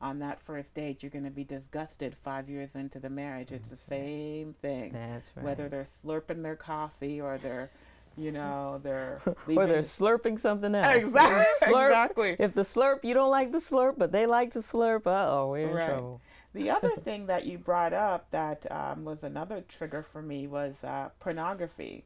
on 0.00 0.18
that 0.20 0.40
first 0.40 0.74
date, 0.74 1.02
you're 1.02 1.10
going 1.10 1.24
to 1.24 1.30
be 1.30 1.44
disgusted 1.44 2.14
5 2.14 2.48
years 2.48 2.74
into 2.76 3.00
the 3.00 3.10
marriage. 3.10 3.50
It's 3.52 3.70
the 3.70 3.76
same 3.76 4.54
thing. 4.62 4.92
That's 4.92 5.32
right. 5.36 5.44
Whether 5.44 5.68
they're 5.68 5.84
slurping 5.84 6.42
their 6.42 6.56
coffee 6.56 7.20
or 7.20 7.38
they're 7.38 7.70
you 8.16 8.32
know, 8.32 8.80
they're 8.82 9.20
or 9.26 9.66
they're 9.66 9.82
slurping 9.82 10.38
something 10.40 10.74
else. 10.74 10.96
Exactly. 10.96 11.72
Slurp, 11.72 11.86
exactly. 11.86 12.36
If 12.38 12.54
the 12.54 12.62
slurp, 12.62 13.04
you 13.04 13.14
don't 13.14 13.30
like 13.30 13.52
the 13.52 13.58
slurp, 13.58 13.94
but 13.96 14.10
they 14.12 14.26
like 14.26 14.50
to 14.52 14.58
slurp, 14.58 15.06
uh 15.06 15.26
oh, 15.30 15.48
we're 15.50 15.68
in 15.68 15.74
Right. 15.74 15.86
trouble. 15.86 16.20
The 16.54 16.70
other 16.70 16.90
thing 17.04 17.26
that 17.26 17.46
you 17.46 17.58
brought 17.58 17.92
up 17.92 18.30
that 18.32 18.66
um, 18.72 19.04
was 19.04 19.22
another 19.22 19.62
trigger 19.68 20.02
for 20.02 20.20
me 20.20 20.46
was 20.48 20.74
uh, 20.82 21.10
pornography 21.20 22.04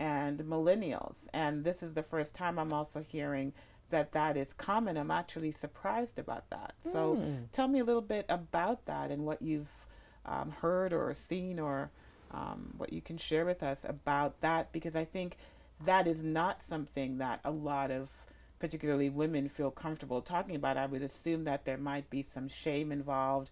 and 0.00 0.40
millennials. 0.40 1.28
And 1.32 1.62
this 1.64 1.82
is 1.82 1.94
the 1.94 2.02
first 2.02 2.34
time 2.34 2.58
I'm 2.58 2.72
also 2.72 3.04
hearing 3.06 3.52
that 3.92 4.12
that 4.12 4.36
is 4.36 4.52
common. 4.52 4.96
I'm 4.96 5.10
actually 5.10 5.52
surprised 5.52 6.18
about 6.18 6.50
that. 6.50 6.74
So 6.80 7.14
tell 7.52 7.68
me 7.68 7.78
a 7.78 7.84
little 7.84 8.02
bit 8.02 8.26
about 8.28 8.86
that 8.86 9.10
and 9.10 9.24
what 9.24 9.40
you've 9.40 9.86
um, 10.26 10.50
heard 10.50 10.92
or 10.92 11.14
seen 11.14 11.58
or 11.60 11.90
um, 12.32 12.74
what 12.76 12.92
you 12.92 13.00
can 13.00 13.16
share 13.18 13.44
with 13.44 13.62
us 13.62 13.84
about 13.88 14.40
that 14.40 14.72
because 14.72 14.96
I 14.96 15.04
think 15.04 15.36
that 15.84 16.06
is 16.06 16.22
not 16.22 16.62
something 16.62 17.18
that 17.18 17.40
a 17.44 17.50
lot 17.50 17.90
of 17.90 18.10
particularly 18.58 19.10
women 19.10 19.48
feel 19.48 19.70
comfortable 19.70 20.22
talking 20.22 20.54
about. 20.56 20.76
I 20.76 20.86
would 20.86 21.02
assume 21.02 21.44
that 21.44 21.64
there 21.64 21.78
might 21.78 22.08
be 22.10 22.22
some 22.22 22.48
shame 22.48 22.92
involved 22.92 23.50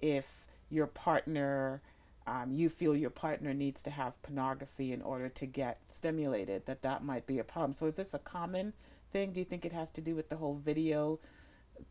if 0.00 0.46
your 0.70 0.86
partner, 0.86 1.82
um, 2.26 2.52
you 2.52 2.68
feel 2.68 2.96
your 2.96 3.10
partner 3.10 3.52
needs 3.52 3.82
to 3.82 3.90
have 3.90 4.20
pornography 4.22 4.92
in 4.92 5.02
order 5.02 5.28
to 5.28 5.46
get 5.46 5.80
stimulated, 5.88 6.66
that 6.66 6.82
that 6.82 7.04
might 7.04 7.26
be 7.26 7.38
a 7.38 7.44
problem. 7.44 7.74
So 7.74 7.86
is 7.86 7.96
this 7.96 8.14
a 8.14 8.18
common 8.20 8.72
thing? 9.12 9.32
Do 9.32 9.40
you 9.40 9.44
think 9.44 9.64
it 9.64 9.72
has 9.72 9.90
to 9.92 10.00
do 10.00 10.14
with 10.14 10.28
the 10.28 10.36
whole 10.36 10.60
video 10.64 11.20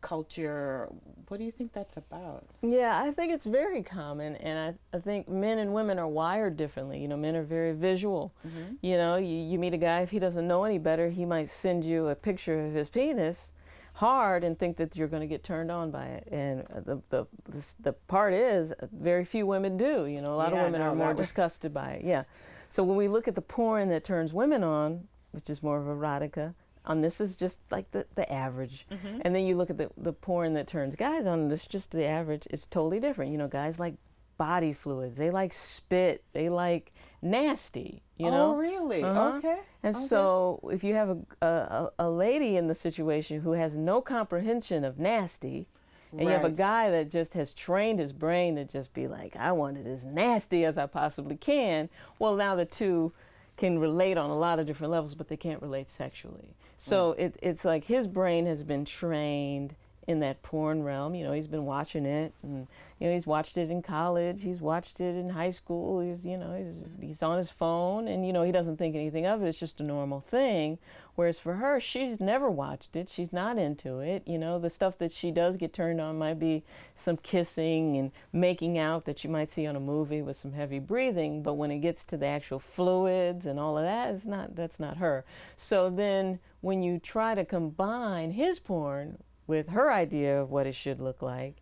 culture? 0.00 0.88
What 1.28 1.38
do 1.38 1.44
you 1.44 1.52
think 1.52 1.72
that's 1.72 1.96
about? 1.96 2.46
Yeah, 2.62 3.00
I 3.02 3.10
think 3.10 3.32
it's 3.32 3.46
very 3.46 3.82
common, 3.82 4.36
and 4.36 4.76
I, 4.92 4.96
I 4.96 5.00
think 5.00 5.28
men 5.28 5.58
and 5.58 5.72
women 5.72 5.98
are 5.98 6.08
wired 6.08 6.56
differently. 6.56 7.00
You 7.00 7.08
know, 7.08 7.16
men 7.16 7.36
are 7.36 7.42
very 7.42 7.72
visual. 7.72 8.34
Mm-hmm. 8.46 8.74
You 8.82 8.96
know, 8.96 9.16
you, 9.16 9.36
you 9.36 9.58
meet 9.58 9.74
a 9.74 9.78
guy, 9.78 10.00
if 10.00 10.10
he 10.10 10.18
doesn't 10.18 10.46
know 10.46 10.64
any 10.64 10.78
better, 10.78 11.08
he 11.08 11.24
might 11.24 11.48
send 11.48 11.84
you 11.84 12.08
a 12.08 12.14
picture 12.14 12.66
of 12.66 12.74
his 12.74 12.88
penis 12.88 13.52
hard 13.94 14.42
and 14.42 14.58
think 14.58 14.76
that 14.78 14.96
you're 14.96 15.08
going 15.08 15.20
to 15.20 15.26
get 15.26 15.44
turned 15.44 15.70
on 15.70 15.90
by 15.90 16.06
it. 16.06 16.28
And 16.30 16.64
the, 16.86 17.02
the, 17.10 17.26
the, 17.44 17.74
the 17.80 17.92
part 17.92 18.32
is, 18.32 18.72
very 18.92 19.24
few 19.24 19.46
women 19.46 19.76
do. 19.76 20.06
You 20.06 20.22
know, 20.22 20.34
a 20.34 20.36
lot 20.36 20.52
Yeah, 20.52 20.60
of 20.60 20.64
women 20.64 20.80
no, 20.80 20.88
are 20.88 20.94
more 20.94 21.14
disgusted 21.24 21.74
by 21.74 21.92
it. 21.92 22.04
Yeah. 22.04 22.24
So 22.68 22.82
when 22.82 22.96
we 22.96 23.08
look 23.08 23.28
at 23.28 23.34
the 23.34 23.42
porn 23.42 23.88
that 23.90 24.04
turns 24.04 24.32
women 24.32 24.64
on, 24.64 25.08
which 25.32 25.50
is 25.50 25.62
more 25.62 25.78
of 25.78 25.86
erotica, 25.86 26.54
um, 26.84 27.00
this 27.00 27.20
is 27.20 27.36
just 27.36 27.60
like 27.70 27.90
the, 27.92 28.06
the 28.14 28.30
average. 28.32 28.86
And 29.24 29.34
then 29.34 29.46
you 29.46 29.56
look 29.56 29.70
at 29.70 29.78
the, 29.78 29.90
the 29.96 30.12
porn 30.12 30.54
that 30.54 30.66
turns 30.66 30.96
guys 30.96 31.26
on, 31.26 31.48
this 31.48 31.62
is 31.62 31.68
just 31.68 31.92
the 31.92 32.04
average. 32.04 32.46
It's 32.50 32.66
totally 32.66 33.00
different. 33.00 33.30
You 33.32 33.38
know, 33.38 33.48
guys 33.48 33.78
like 33.78 33.94
body 34.36 34.72
fluids, 34.72 35.16
they 35.16 35.30
like 35.30 35.52
spit, 35.52 36.24
they 36.32 36.48
like 36.48 36.92
nasty, 37.20 38.02
you 38.16 38.26
know? 38.26 38.52
oh, 38.52 38.56
really? 38.56 39.04
Uh-huh. 39.04 39.34
Okay. 39.36 39.60
And 39.84 39.94
okay. 39.94 40.04
so, 40.04 40.68
if 40.72 40.82
you 40.82 40.94
have 40.94 41.10
a, 41.40 41.46
a, 41.46 41.90
a 42.00 42.10
lady 42.10 42.56
in 42.56 42.66
the 42.66 42.74
situation 42.74 43.42
who 43.42 43.52
has 43.52 43.76
no 43.76 44.00
comprehension 44.00 44.84
of 44.84 44.98
nasty, 44.98 45.68
and 46.10 46.22
you 46.22 46.28
have 46.28 46.44
a 46.44 46.50
guy 46.50 46.90
that 46.90 47.10
just 47.10 47.32
has 47.34 47.54
trained 47.54 47.98
his 47.98 48.12
brain 48.12 48.56
to 48.56 48.66
just 48.66 48.92
be 48.92 49.08
like, 49.08 49.34
I 49.34 49.52
want 49.52 49.78
it 49.78 49.86
as 49.86 50.04
nasty 50.04 50.64
as 50.64 50.76
I 50.76 50.86
possibly 50.86 51.36
can, 51.36 51.88
well, 52.18 52.34
now 52.34 52.54
the 52.54 52.66
two 52.66 53.12
can 53.56 53.78
relate 53.78 54.18
on 54.18 54.28
a 54.28 54.36
lot 54.36 54.58
of 54.58 54.66
different 54.66 54.90
levels, 54.90 55.14
but 55.14 55.28
they 55.28 55.36
can't 55.36 55.62
relate 55.62 55.88
sexually. 55.88 56.54
So, 56.84 57.12
mm. 57.12 57.20
it, 57.20 57.36
it's 57.40 57.64
like 57.64 57.84
his 57.84 58.08
brain 58.08 58.46
has 58.46 58.64
been 58.64 58.84
trained 58.84 59.76
in 60.08 60.18
that 60.18 60.42
porn 60.42 60.82
realm. 60.82 61.14
You 61.14 61.22
know, 61.22 61.32
he's 61.32 61.46
been 61.46 61.64
watching 61.64 62.06
it, 62.06 62.34
and 62.42 62.66
you 62.98 63.06
know, 63.06 63.12
he's 63.12 63.24
watched 63.24 63.56
it 63.56 63.70
in 63.70 63.82
college. 63.82 64.42
He's 64.42 64.60
watched 64.60 65.00
it 65.00 65.14
in 65.14 65.30
high 65.30 65.52
school. 65.52 66.00
He's, 66.00 66.26
you 66.26 66.36
know, 66.36 66.56
he's, 66.56 66.74
mm. 66.74 67.00
he's 67.00 67.22
on 67.22 67.38
his 67.38 67.50
phone, 67.50 68.08
and 68.08 68.26
you 68.26 68.32
know, 68.32 68.42
he 68.42 68.50
doesn't 68.50 68.78
think 68.78 68.96
anything 68.96 69.26
of 69.26 69.44
it. 69.44 69.48
It's 69.48 69.60
just 69.60 69.78
a 69.78 69.84
normal 69.84 70.22
thing. 70.22 70.78
Whereas 71.14 71.38
for 71.38 71.54
her, 71.54 71.78
she's 71.78 72.18
never 72.18 72.50
watched 72.50 72.96
it. 72.96 73.08
She's 73.08 73.32
not 73.32 73.58
into 73.58 74.00
it. 74.00 74.26
You 74.26 74.38
know, 74.38 74.58
the 74.58 74.70
stuff 74.70 74.98
that 74.98 75.12
she 75.12 75.30
does 75.30 75.56
get 75.58 75.72
turned 75.72 76.00
on 76.00 76.18
might 76.18 76.40
be 76.40 76.64
some 76.96 77.18
kissing 77.18 77.96
and 77.96 78.10
making 78.32 78.76
out 78.76 79.04
that 79.04 79.22
you 79.22 79.30
might 79.30 79.50
see 79.50 79.66
on 79.66 79.76
a 79.76 79.80
movie 79.80 80.22
with 80.22 80.36
some 80.36 80.54
heavy 80.54 80.80
breathing. 80.80 81.44
But 81.44 81.54
when 81.54 81.70
it 81.70 81.78
gets 81.78 82.04
to 82.06 82.16
the 82.16 82.26
actual 82.26 82.58
fluids 82.58 83.46
and 83.46 83.60
all 83.60 83.78
of 83.78 83.84
that, 83.84 84.14
it's 84.14 84.24
not. 84.24 84.56
That's 84.56 84.80
not 84.80 84.96
her. 84.96 85.24
So 85.56 85.90
then, 85.90 86.40
when 86.62 86.82
you 86.82 86.98
try 86.98 87.34
to 87.34 87.44
combine 87.44 88.30
his 88.32 88.58
porn 88.58 89.22
with 89.46 89.68
her 89.68 89.92
idea 89.92 90.40
of 90.40 90.50
what 90.50 90.66
it 90.66 90.74
should 90.74 91.00
look 91.00 91.20
like, 91.20 91.56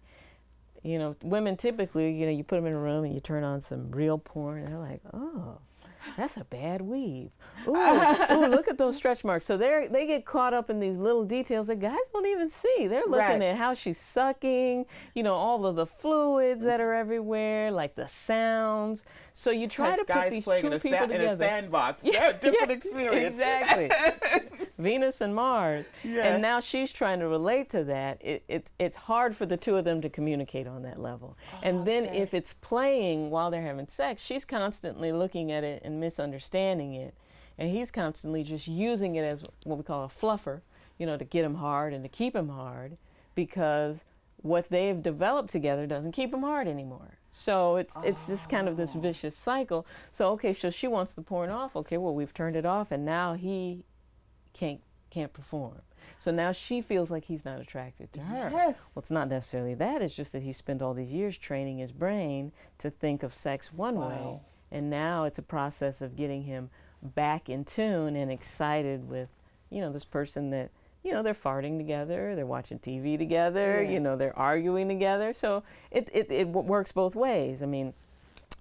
you 0.82 0.98
know, 0.98 1.16
women 1.22 1.56
typically, 1.56 2.12
you 2.12 2.24
know, 2.26 2.32
you 2.32 2.44
put 2.44 2.56
them 2.56 2.66
in 2.66 2.72
a 2.72 2.78
room 2.78 3.04
and 3.04 3.12
you 3.12 3.20
turn 3.20 3.42
on 3.44 3.60
some 3.60 3.90
real 3.90 4.16
porn, 4.18 4.58
and 4.62 4.68
they're 4.68 4.78
like, 4.78 5.00
oh, 5.12 5.58
that's 6.16 6.38
a 6.38 6.44
bad 6.44 6.80
weave. 6.80 7.30
Ooh, 7.68 7.72
ooh, 8.32 8.46
look 8.46 8.68
at 8.68 8.78
those 8.78 8.96
stretch 8.96 9.22
marks. 9.22 9.44
So 9.44 9.58
they 9.58 9.86
they 9.90 10.06
get 10.06 10.24
caught 10.24 10.54
up 10.54 10.70
in 10.70 10.80
these 10.80 10.96
little 10.96 11.24
details 11.26 11.66
that 11.66 11.78
guys 11.80 11.98
won't 12.14 12.26
even 12.26 12.48
see. 12.48 12.86
They're 12.86 13.02
looking 13.06 13.18
Right. 13.40 13.42
at 13.42 13.56
how 13.56 13.74
she's 13.74 13.98
sucking, 13.98 14.86
you 15.14 15.22
know, 15.22 15.34
all 15.34 15.66
of 15.66 15.76
the 15.76 15.84
fluids 15.84 16.62
that 16.64 16.80
are 16.80 16.94
everywhere, 16.94 17.70
like 17.70 17.96
the 17.96 18.06
sounds. 18.08 19.04
So 19.34 19.50
you 19.50 19.68
try 19.68 19.90
Like 19.96 20.06
to 20.06 20.12
put 20.14 20.30
these 20.30 20.44
two 20.46 20.66
in 20.68 20.72
a, 20.72 20.78
people 20.80 20.98
sa- 20.98 21.04
in 21.04 21.20
a 21.20 21.36
sandbox. 21.36 22.02
Yeah, 22.06 22.12
Yeah, 22.28 22.32
different 22.40 22.70
yeah, 22.70 22.76
experience. 22.76 23.38
Exactly. 23.38 23.90
Venus 24.80 25.20
and 25.20 25.34
Mars. 25.34 25.90
Yeah. 26.02 26.22
And 26.22 26.42
now 26.42 26.60
she's 26.60 26.92
trying 26.92 27.20
to 27.20 27.28
relate 27.28 27.70
to 27.70 27.84
that. 27.84 28.18
It, 28.20 28.42
it, 28.48 28.70
it's 28.78 28.96
hard 28.96 29.36
for 29.36 29.46
the 29.46 29.56
two 29.56 29.76
of 29.76 29.84
them 29.84 30.00
to 30.00 30.08
communicate 30.08 30.66
on 30.66 30.82
that 30.82 31.00
level. 31.00 31.36
Oh, 31.52 31.60
and 31.62 31.86
then 31.86 32.04
okay. 32.06 32.18
if 32.18 32.34
it's 32.34 32.52
playing 32.54 33.30
while 33.30 33.50
they're 33.50 33.62
having 33.62 33.88
sex, 33.88 34.22
she's 34.22 34.44
constantly 34.44 35.12
looking 35.12 35.52
at 35.52 35.64
it 35.64 35.82
and 35.84 36.00
misunderstanding 36.00 36.94
it. 36.94 37.14
And 37.58 37.68
he's 37.68 37.90
constantly 37.90 38.42
just 38.42 38.66
using 38.66 39.16
it 39.16 39.32
as 39.32 39.42
what 39.64 39.76
we 39.76 39.84
call 39.84 40.04
a 40.04 40.08
fluffer, 40.08 40.62
you 40.98 41.06
know, 41.06 41.16
to 41.16 41.24
get 41.24 41.44
him 41.44 41.56
hard 41.56 41.92
and 41.92 42.02
to 42.02 42.08
keep 42.08 42.34
him 42.34 42.48
hard 42.48 42.96
because 43.34 44.04
what 44.42 44.70
they've 44.70 45.02
developed 45.02 45.50
together 45.50 45.86
doesn't 45.86 46.12
keep 46.12 46.32
him 46.32 46.42
hard 46.42 46.66
anymore. 46.66 47.18
So 47.32 47.76
it's 47.76 47.94
it's 48.02 48.26
just 48.26 48.48
kind 48.48 48.68
of 48.68 48.76
this 48.76 48.92
oh. 48.94 49.00
vicious 49.00 49.36
cycle. 49.36 49.86
So 50.12 50.30
okay, 50.32 50.52
so 50.52 50.70
she 50.70 50.88
wants 50.88 51.14
the 51.14 51.22
porn 51.22 51.50
off. 51.50 51.76
Okay, 51.76 51.96
well 51.96 52.14
we've 52.14 52.34
turned 52.34 52.56
it 52.56 52.66
off, 52.66 52.90
and 52.90 53.04
now 53.04 53.34
he 53.34 53.84
can't 54.52 54.80
can't 55.10 55.32
perform. 55.32 55.80
So 56.20 56.30
now 56.30 56.52
she 56.52 56.80
feels 56.82 57.10
like 57.10 57.24
he's 57.24 57.44
not 57.44 57.60
attracted 57.60 58.12
to 58.12 58.20
her. 58.20 58.50
Yes. 58.52 58.92
Well, 58.94 59.00
it's 59.00 59.10
not 59.10 59.28
necessarily 59.28 59.74
that. 59.74 60.02
It's 60.02 60.14
just 60.14 60.32
that 60.32 60.42
he 60.42 60.52
spent 60.52 60.82
all 60.82 60.94
these 60.94 61.12
years 61.12 61.36
training 61.38 61.78
his 61.78 61.92
brain 61.92 62.52
to 62.78 62.90
think 62.90 63.22
of 63.22 63.34
sex 63.34 63.72
one 63.72 63.96
way, 63.96 64.40
and 64.70 64.88
now 64.90 65.24
it's 65.24 65.38
a 65.38 65.42
process 65.42 66.00
of 66.02 66.14
getting 66.16 66.42
him 66.44 66.70
back 67.02 67.48
in 67.48 67.64
tune 67.64 68.14
and 68.16 68.30
excited 68.30 69.08
with, 69.08 69.28
you 69.70 69.80
know, 69.80 69.90
this 69.90 70.04
person 70.04 70.50
that, 70.50 70.70
you 71.02 71.12
know, 71.12 71.22
they're 71.22 71.32
farting 71.34 71.78
together, 71.78 72.34
they're 72.36 72.44
watching 72.46 72.78
TV 72.78 73.16
together, 73.16 73.82
Yeah. 73.82 73.90
you 73.90 74.00
know, 74.00 74.16
they're 74.16 74.38
arguing 74.38 74.86
together. 74.88 75.32
So 75.32 75.62
it, 75.90 76.08
it, 76.12 76.30
it 76.30 76.44
w- 76.52 76.66
works 76.68 76.92
both 76.92 77.16
ways. 77.16 77.62
I 77.62 77.66
mean, 77.66 77.94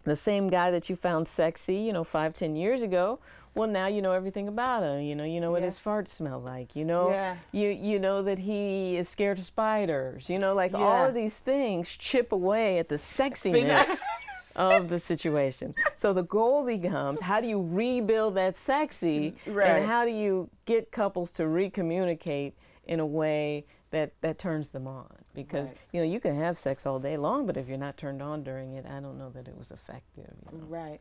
the 0.06 0.16
same 0.16 0.48
guy 0.50 0.72
that 0.72 0.90
you 0.90 0.96
found 0.96 1.28
sexy, 1.28 1.76
you 1.76 1.92
know, 1.92 2.06
five, 2.06 2.34
ten 2.34 2.56
years 2.56 2.82
ago, 2.82 3.20
well, 3.56 3.68
now 3.68 3.88
you 3.88 4.02
know 4.02 4.12
everything 4.14 4.48
about 4.48 4.84
him. 4.84 5.02
You 5.02 5.16
know, 5.16 5.24
you 5.24 5.40
know 5.42 5.52
what 5.52 5.62
Yeah. 5.62 5.68
his 5.68 5.80
farts 5.80 6.10
smell 6.10 6.40
like. 6.40 6.76
You 6.76 6.86
know, 6.86 7.10
Yeah. 7.10 7.36
you 7.52 7.70
you 7.70 8.00
know 8.00 8.22
that 8.24 8.40
he 8.40 8.96
is 8.98 9.10
scared 9.10 9.40
of 9.40 9.46
spiders. 9.46 10.30
You 10.30 10.40
know, 10.40 10.54
like 10.54 10.74
all 10.74 11.06
of 11.06 11.14
these 11.14 11.40
things 11.40 11.90
chip 11.96 12.32
away 12.32 12.78
at 12.80 12.90
the 12.90 12.96
sexiness 12.96 14.00
of 14.56 14.88
the 14.90 15.00
situation. 15.00 15.74
So 15.96 16.14
the 16.14 16.24
goal 16.24 16.66
becomes 16.66 17.22
how 17.22 17.40
do 17.42 17.48
you 17.48 17.62
rebuild 17.62 18.36
that 18.36 18.56
sexy, 18.58 19.36
Right. 19.46 19.68
and 19.70 19.86
how 19.86 20.06
do 20.06 20.12
you 20.12 20.50
get 20.66 20.92
couples 20.92 21.32
to 21.34 21.44
recommunicate 21.44 22.54
in 22.86 23.00
a 23.00 23.06
way 23.06 23.66
that 23.92 24.12
that 24.22 24.38
turns 24.38 24.70
them 24.70 24.88
on? 24.88 25.08
Because 25.34 25.68
Right. 25.68 25.78
you 25.94 26.02
know 26.02 26.08
you 26.08 26.20
can 26.20 26.36
have 26.36 26.58
sex 26.58 26.86
all 26.86 27.00
day 27.00 27.16
long, 27.18 27.46
but 27.46 27.56
if 27.58 27.68
you're 27.68 27.78
not 27.78 27.96
turned 27.98 28.22
on 28.22 28.44
during 28.44 28.74
it, 28.74 28.86
I 28.86 29.00
don't 29.00 29.18
know 29.18 29.30
that 29.30 29.48
it 29.48 29.58
was 29.58 29.72
effective. 29.72 30.34
You 30.52 30.58
know? 30.60 30.66
Right. 30.66 31.00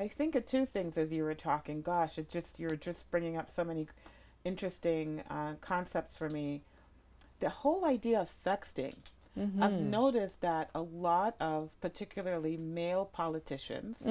I 0.00 0.08
think 0.08 0.34
of 0.34 0.46
two 0.46 0.64
things 0.64 0.96
as 0.96 1.12
you 1.12 1.24
were 1.24 1.34
talking. 1.34 1.82
Gosh, 1.82 2.16
it 2.16 2.30
just 2.30 2.58
you're 2.58 2.74
just 2.74 3.10
bringing 3.10 3.36
up 3.36 3.52
so 3.52 3.64
many 3.64 3.86
interesting 4.46 5.22
uh, 5.28 5.54
concepts 5.60 6.16
for 6.16 6.30
me. 6.30 6.62
The 7.40 7.50
whole 7.50 7.84
idea 7.84 8.18
of 8.20 8.26
sexting. 8.26 8.94
I've 9.62 9.72
noticed 9.72 10.40
that 10.40 10.70
a 10.74 10.80
lot 10.82 11.34
of 11.38 11.70
particularly 11.80 12.56
male 12.56 13.04
politicians 13.04 14.02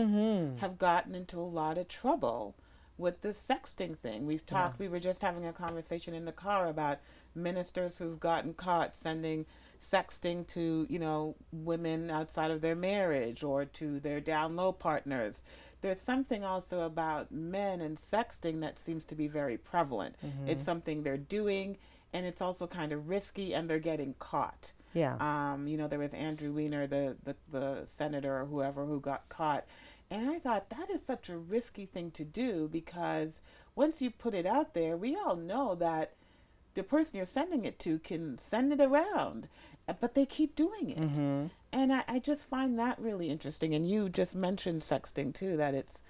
have 0.59 0.77
gotten 0.77 1.13
into 1.15 1.39
a 1.39 1.41
lot 1.41 1.77
of 1.77 1.87
trouble 1.87 2.55
with 2.97 3.21
the 3.21 3.29
sexting 3.29 3.97
thing. 3.97 4.25
We've 4.25 4.45
talked, 4.45 4.79
we 4.79 4.87
were 4.87 4.99
just 4.99 5.21
having 5.21 5.45
a 5.45 5.53
conversation 5.53 6.13
in 6.13 6.25
the 6.25 6.31
car 6.31 6.67
about 6.67 6.99
ministers 7.35 7.97
who've 7.97 8.19
gotten 8.19 8.53
caught 8.53 8.95
sending 8.95 9.45
sexting 9.79 10.45
to, 10.47 10.85
you 10.89 10.99
know, 10.99 11.35
women 11.51 12.09
outside 12.09 12.51
of 12.51 12.61
their 12.61 12.75
marriage 12.75 13.43
or 13.43 13.65
to 13.65 13.99
their 13.99 14.19
down 14.19 14.55
low 14.55 14.71
partners 14.71 15.43
there's 15.81 16.01
something 16.01 16.43
also 16.43 16.81
about 16.81 17.31
men 17.31 17.81
and 17.81 17.97
sexting 17.97 18.61
that 18.61 18.79
seems 18.79 19.05
to 19.05 19.15
be 19.15 19.27
very 19.27 19.57
prevalent. 19.57 20.15
It's 20.47 20.63
something 20.63 21.03
they're 21.03 21.17
doing, 21.17 21.77
and 22.13 22.25
it's 22.25 22.41
also 22.41 22.67
kind 22.67 22.91
of 22.91 23.09
risky, 23.09 23.53
and 23.53 23.69
they're 23.69 23.79
getting 23.79 24.15
caught. 24.19 24.73
Yeah. 24.93 25.15
Um, 25.19 25.67
you 25.67 25.77
know, 25.77 25.87
there 25.87 25.99
was 25.99 26.13
Andrew 26.13 26.51
Weiner, 26.51 26.87
the, 26.87 27.15
the, 27.23 27.35
the 27.51 27.81
senator 27.85 28.41
or 28.41 28.45
whoever 28.45 28.85
who 28.85 28.99
got 28.99 29.29
caught. 29.29 29.65
And 30.11 30.29
I 30.29 30.39
thought 30.39 30.69
that 30.71 30.89
is 30.89 31.05
such 31.05 31.29
a 31.29 31.37
risky 31.37 31.85
thing 31.85 32.11
to 32.11 32.23
do 32.23 32.67
because 32.67 33.41
once 33.75 34.01
you 34.01 34.09
put 34.09 34.33
it 34.33 34.45
out 34.45 34.73
there, 34.73 34.97
we 34.97 35.15
all 35.15 35.35
know 35.35 35.75
that 35.75 36.13
the 36.73 36.83
person 36.83 37.17
you're 37.17 37.25
sending 37.25 37.65
it 37.65 37.77
to 37.79 37.99
can 37.99 38.37
send 38.37 38.73
it 38.73 38.81
around, 38.81 39.47
but 39.99 40.15
they 40.15 40.25
keep 40.25 40.55
doing 40.55 40.89
it. 40.89 40.99
Mm-hmm. 40.99 41.45
And 41.71 41.93
I, 41.93 42.03
I 42.07 42.19
just 42.19 42.49
find 42.49 42.77
that 42.79 42.99
really 42.99 43.29
interesting. 43.29 43.73
And 43.73 43.89
you 43.89 44.09
just 44.09 44.35
mentioned 44.35 44.81
sexting 44.81 45.33
too, 45.33 45.57
that 45.57 45.73
it's 45.73 46.03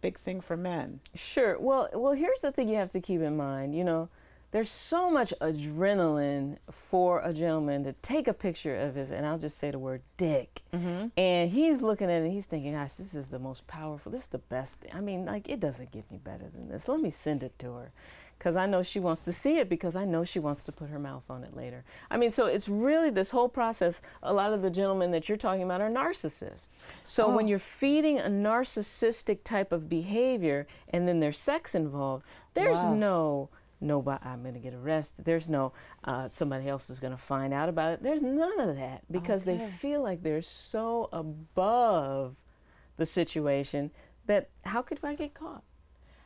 big 0.00 0.18
thing 0.18 0.40
for 0.40 0.56
men. 0.56 1.00
Sure. 1.14 1.58
Well, 1.58 1.88
well, 1.94 2.12
here's 2.12 2.40
the 2.40 2.52
thing 2.52 2.68
you 2.68 2.76
have 2.76 2.92
to 2.92 3.00
keep 3.00 3.20
in 3.20 3.36
mind. 3.36 3.74
You 3.74 3.84
know, 3.84 4.08
there's 4.50 4.70
so 4.70 5.10
much 5.10 5.34
adrenaline 5.40 6.56
for 6.70 7.20
a 7.20 7.32
gentleman 7.32 7.84
to 7.84 7.92
take 7.94 8.28
a 8.28 8.32
picture 8.32 8.76
of 8.76 8.94
his, 8.94 9.10
and 9.10 9.26
I'll 9.26 9.38
just 9.38 9.58
say 9.58 9.70
the 9.70 9.78
word 9.78 10.02
dick, 10.16 10.62
mm-hmm. 10.72 11.08
and 11.18 11.50
he's 11.50 11.82
looking 11.82 12.10
at 12.10 12.22
it, 12.22 12.24
and 12.24 12.32
he's 12.32 12.46
thinking, 12.46 12.72
"Gosh, 12.72 12.94
this 12.94 13.14
is 13.14 13.28
the 13.28 13.38
most 13.38 13.66
powerful. 13.66 14.10
This 14.10 14.22
is 14.22 14.28
the 14.28 14.38
best. 14.38 14.80
Thing. 14.80 14.90
I 14.94 15.00
mean, 15.00 15.26
like 15.26 15.48
it 15.50 15.60
doesn't 15.60 15.90
get 15.90 16.04
any 16.10 16.18
better 16.18 16.48
than 16.48 16.68
this. 16.68 16.88
Let 16.88 17.00
me 17.00 17.10
send 17.10 17.42
it 17.42 17.58
to 17.58 17.74
her." 17.74 17.92
Because 18.38 18.54
I 18.56 18.66
know 18.66 18.84
she 18.84 19.00
wants 19.00 19.24
to 19.24 19.32
see 19.32 19.58
it, 19.58 19.68
because 19.68 19.96
I 19.96 20.04
know 20.04 20.22
she 20.22 20.38
wants 20.38 20.62
to 20.64 20.72
put 20.72 20.90
her 20.90 20.98
mouth 21.00 21.24
on 21.28 21.42
it 21.42 21.56
later. 21.56 21.84
I 22.08 22.16
mean, 22.16 22.30
so 22.30 22.46
it's 22.46 22.68
really 22.68 23.10
this 23.10 23.30
whole 23.32 23.48
process. 23.48 24.00
A 24.22 24.32
lot 24.32 24.52
of 24.52 24.62
the 24.62 24.70
gentlemen 24.70 25.10
that 25.10 25.28
you're 25.28 25.36
talking 25.38 25.64
about 25.64 25.80
are 25.80 25.90
narcissists. 25.90 26.66
So 27.02 27.28
when 27.34 27.48
you're 27.48 27.58
feeding 27.58 28.18
a 28.20 28.28
narcissistic 28.28 29.42
type 29.42 29.72
of 29.72 29.88
behavior 29.88 30.66
and 30.88 31.08
then 31.08 31.18
there's 31.20 31.38
sex 31.38 31.74
involved, 31.74 32.24
there's 32.54 32.76
Wow. 32.76 32.94
no 32.94 33.48
nobody 33.80 34.18
i'm 34.24 34.42
going 34.42 34.54
to 34.54 34.58
get 34.58 34.74
arrested 34.74 35.24
there's 35.24 35.48
no 35.48 35.72
uh, 36.02 36.28
somebody 36.32 36.68
else 36.68 36.90
is 36.90 36.98
going 36.98 37.12
to 37.12 37.16
find 37.16 37.54
out 37.54 37.68
about 37.68 37.92
it 37.92 38.02
there's 38.02 38.22
none 38.22 38.58
of 38.58 38.74
that 38.74 39.04
because 39.08 39.44
they 39.44 39.56
feel 39.56 40.02
like 40.02 40.20
they're 40.24 40.42
so 40.42 41.08
above 41.12 42.34
the 42.96 43.06
situation 43.06 43.92
that 44.26 44.48
how 44.62 44.82
could 44.82 44.98
i 45.04 45.14
get 45.14 45.32
caught 45.32 45.62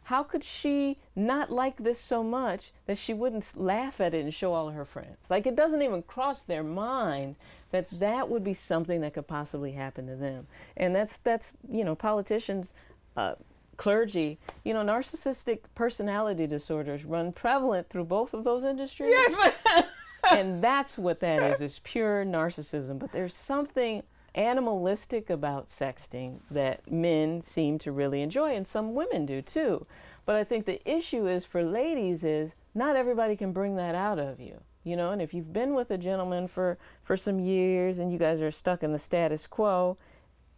how 0.05 0.23
could 0.23 0.43
she 0.43 0.99
not 1.15 1.51
like 1.51 1.77
this 1.79 1.99
so 1.99 2.23
much 2.23 2.73
that 2.87 2.99
she 2.99 3.15
wouldn't 3.15 3.57
laugh 3.57 4.01
at 4.01 4.15
it 4.15 4.25
and 4.25 4.35
show 4.35 4.53
all 4.53 4.71
her 4.71 4.85
friends 4.85 5.19
like 5.31 5.47
it 5.47 5.57
doesn't 5.57 5.83
even 5.83 6.03
cross 6.03 6.43
their 6.43 6.63
mind 6.63 7.37
that 7.71 7.87
that 7.99 8.29
would 8.29 8.45
be 8.45 8.55
something 8.55 9.01
that 9.01 9.15
could 9.15 9.27
possibly 9.27 9.73
happen 9.73 10.07
to 10.07 10.17
them 10.17 10.47
and 10.77 10.95
that's 10.95 11.19
that's 11.19 11.53
you 11.71 11.85
know 11.85 11.95
politicians 11.95 12.73
uh, 13.17 13.35
clergy, 13.77 14.39
you 14.65 14.73
know, 14.73 14.85
narcissistic 14.85 15.61
personality 15.75 16.47
disorders 16.47 17.05
run 17.05 17.33
prevalent 17.33 17.89
through 17.89 18.05
both 18.05 18.35
of 18.35 18.45
those 18.45 18.65
industries. 18.65 19.11
Yes. 19.11 19.85
and 20.31 20.63
that's 20.63 20.97
what 20.97 21.21
that 21.21 21.43
is, 21.43 21.61
is 21.61 21.81
pure 21.81 22.25
narcissism. 22.25 22.99
But 22.99 23.13
there's 23.13 23.35
something 23.35 24.03
animalistic 24.35 25.29
about 25.31 25.69
sexting 25.69 26.41
that 26.51 26.91
men 26.91 27.43
seem 27.43 27.79
to 27.79 27.93
really 27.93 28.23
enjoy, 28.23 28.55
and 28.55 28.67
some 28.67 28.95
women 28.95 29.27
do 29.27 29.43
too. 29.43 29.87
But 30.25 30.37
I 30.37 30.45
think 30.45 30.65
the 30.65 30.81
issue 30.89 31.27
is 31.27 31.45
for 31.45 31.63
ladies 31.63 32.25
is 32.25 32.55
not 32.75 32.97
everybody 32.97 33.37
can 33.37 33.53
bring 33.53 33.77
that 33.77 33.95
out 33.95 34.19
of 34.19 34.41
you. 34.41 34.61
You 34.85 34.97
know, 34.97 35.11
and 35.11 35.23
if 35.23 35.33
you've 35.33 35.53
been 35.53 35.75
with 35.75 35.91
a 35.91 35.99
gentleman 35.99 36.49
for, 36.49 36.79
for 37.03 37.17
some 37.17 37.39
years 37.39 37.99
and 37.99 38.13
you 38.13 38.19
guys 38.19 38.41
are 38.41 38.51
stuck 38.51 38.83
in 38.83 38.93
the 38.93 38.99
status 38.99 39.47
quo, 39.47 39.97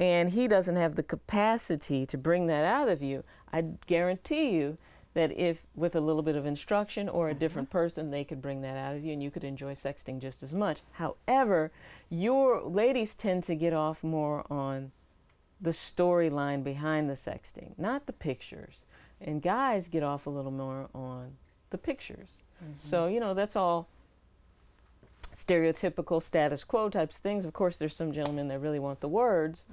and 0.01 0.31
he 0.31 0.49
doesn't 0.49 0.77
have 0.77 0.97
the 0.97 1.03
capacity 1.03 2.07
to 2.07 2.19
bring 2.19 2.47
that 2.47 2.65
out 2.65 2.89
of 2.89 3.03
you, 3.03 3.23
I 3.53 3.63
guarantee 3.87 4.51
you 4.51 4.79
that 5.15 5.33
if 5.33 5.63
with 5.75 5.97
a 5.97 6.01
little 6.01 6.23
bit 6.23 6.37
of 6.37 6.45
instruction 6.45 7.09
or 7.09 7.29
a 7.29 7.31
mm-hmm. 7.31 7.39
different 7.39 7.71
person, 7.71 8.11
they 8.11 8.25
could 8.25 8.43
bring 8.43 8.63
that 8.63 8.77
out 8.77 8.97
of 8.97 9.05
you 9.05 9.13
and 9.13 9.23
you 9.23 9.31
could 9.31 9.45
enjoy 9.45 9.75
sexting 9.75 10.21
just 10.21 10.43
as 10.43 10.53
much. 10.53 10.83
However, 10.93 11.71
your 12.11 12.63
ladies 12.63 13.15
tend 13.15 13.45
to 13.45 13.55
get 13.55 13.73
off 13.73 14.03
more 14.05 14.45
on 14.51 14.93
the 15.61 15.71
storyline 15.71 16.63
behind 16.63 17.09
the 17.09 17.15
sexting, 17.15 17.79
not 17.79 18.07
the 18.07 18.13
pictures. 18.13 18.83
And 19.21 19.41
guys 19.41 19.89
get 19.89 20.03
off 20.03 20.27
a 20.27 20.31
little 20.31 20.51
more 20.51 20.89
on 20.95 21.37
the 21.71 21.79
pictures. 21.79 22.43
Mm-hmm. 22.63 22.73
So, 22.79 23.07
you 23.07 23.21
know, 23.21 23.33
that's 23.35 23.57
all 23.57 23.89
stereotypical 25.35 26.23
status 26.23 26.65
quo 26.65 26.89
types 26.89 27.17
of 27.17 27.23
things. 27.23 27.45
Of 27.45 27.53
course, 27.53 27.77
there's 27.77 27.95
some 27.95 28.13
gentlemen 28.13 28.49
that 28.49 28.61
really 28.61 28.79
want 28.79 29.01
the 29.01 29.09
words, 29.09 29.65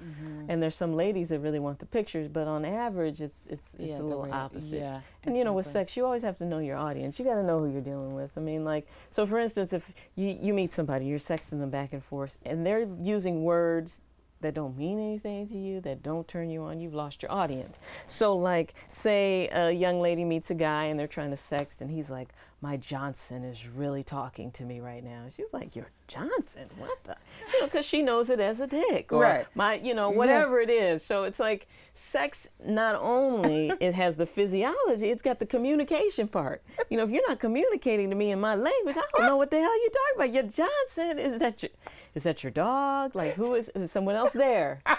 and 0.48 0.62
there's 0.62 0.74
some 0.74 0.94
ladies 0.94 1.28
that 1.30 1.38
really 1.40 1.58
want 1.58 1.78
the 1.78 1.86
pictures. 1.86 2.28
But 2.28 2.46
on 2.48 2.64
average, 2.64 3.20
it's 3.20 3.46
it's 3.48 3.74
it's 3.74 3.82
Yeah, 3.90 3.98
a 3.98 4.02
little 4.02 4.22
way- 4.24 4.30
opposite. 4.30 4.76
yeah, 4.76 5.00
And 5.24 5.36
you 5.36 5.44
know, 5.44 5.52
with 5.52 5.66
sex, 5.66 5.96
you 5.96 6.04
always 6.04 6.22
have 6.22 6.36
to 6.38 6.44
know 6.44 6.58
your 6.58 6.76
audience. 6.76 7.18
You 7.18 7.24
got 7.24 7.36
to 7.36 7.42
know 7.42 7.60
who 7.60 7.70
you're 7.72 7.80
dealing 7.80 8.14
with. 8.14 8.30
I 8.36 8.40
mean, 8.40 8.64
like, 8.64 8.86
so 9.10 9.24
for 9.26 9.38
instance, 9.38 9.72
if 9.72 9.92
you 10.16 10.28
you 10.40 10.52
meet 10.52 10.72
somebody, 10.72 11.06
you're 11.06 11.18
sexting 11.18 11.60
them 11.60 11.70
back 11.70 11.92
and 11.92 12.02
forth, 12.04 12.38
and 12.44 12.66
they're 12.66 12.86
using 13.00 13.44
words 13.44 14.00
that 14.42 14.54
don't 14.54 14.76
mean 14.76 14.98
anything 14.98 15.48
to 15.48 15.56
you, 15.56 15.80
that 15.80 16.02
don't 16.02 16.28
turn 16.28 16.50
you 16.50 16.62
on, 16.62 16.80
you've 16.80 16.94
lost 16.94 17.22
your 17.22 17.32
audience. 17.32 17.78
So, 18.06 18.36
like, 18.36 18.74
say 18.88 19.48
a 19.52 19.70
young 19.72 20.00
lady 20.00 20.24
meets 20.24 20.50
a 20.50 20.54
guy 20.54 20.84
and 20.84 20.98
they're 20.98 21.06
trying 21.06 21.30
to 21.30 21.36
sext, 21.36 21.80
and 21.80 21.90
he's 21.90 22.10
like, 22.10 22.28
My 22.60 22.76
Johnson 22.76 23.44
is 23.44 23.66
really 23.68 24.02
talking 24.04 24.50
to 24.52 24.64
me 24.64 24.80
right 24.80 25.02
now. 25.02 25.24
She's 25.36 25.52
like, 25.52 25.74
Your 25.74 25.88
Johnson? 26.06 26.68
What 26.78 27.02
the? 27.04 27.16
You 27.52 27.60
know, 27.60 27.66
because 27.66 27.86
she 27.86 28.02
knows 28.02 28.30
it 28.30 28.38
as 28.40 28.60
a 28.60 28.66
dick, 28.66 29.12
or 29.12 29.22
Right. 29.22 29.46
my, 29.54 29.74
you 29.74 29.94
know, 29.94 30.10
whatever 30.10 30.60
it 30.60 30.70
is. 30.70 31.02
So 31.04 31.24
it's 31.24 31.40
like 31.40 31.66
sex. 31.94 32.48
Not 32.64 32.94
only 33.00 33.72
it 33.80 33.94
has 33.94 34.16
the 34.16 34.26
physiology, 34.26 35.08
it's 35.10 35.22
got 35.22 35.38
the 35.38 35.46
communication 35.46 36.28
part. 36.28 36.62
You 36.90 36.96
know, 36.98 37.04
if 37.04 37.10
you're 37.10 37.28
not 37.28 37.38
communicating 37.40 38.10
to 38.10 38.16
me 38.16 38.30
in 38.30 38.40
my 38.40 38.54
language, 38.54 38.96
I 38.96 39.02
don't 39.18 39.26
know 39.26 39.36
what 39.36 39.50
the 39.50 39.58
hell 39.58 39.80
you're 39.80 39.90
talking 39.90 40.16
about. 40.16 40.32
Your 40.32 40.66
Johnson 40.68 41.18
is 41.18 41.38
that 41.40 41.62
your 41.62 41.70
is 42.14 42.22
that 42.24 42.42
your 42.42 42.50
dog? 42.52 43.14
Like 43.14 43.34
who 43.34 43.54
is, 43.54 43.70
is 43.74 43.90
someone 43.92 44.14
else 44.16 44.32
there? 44.32 44.82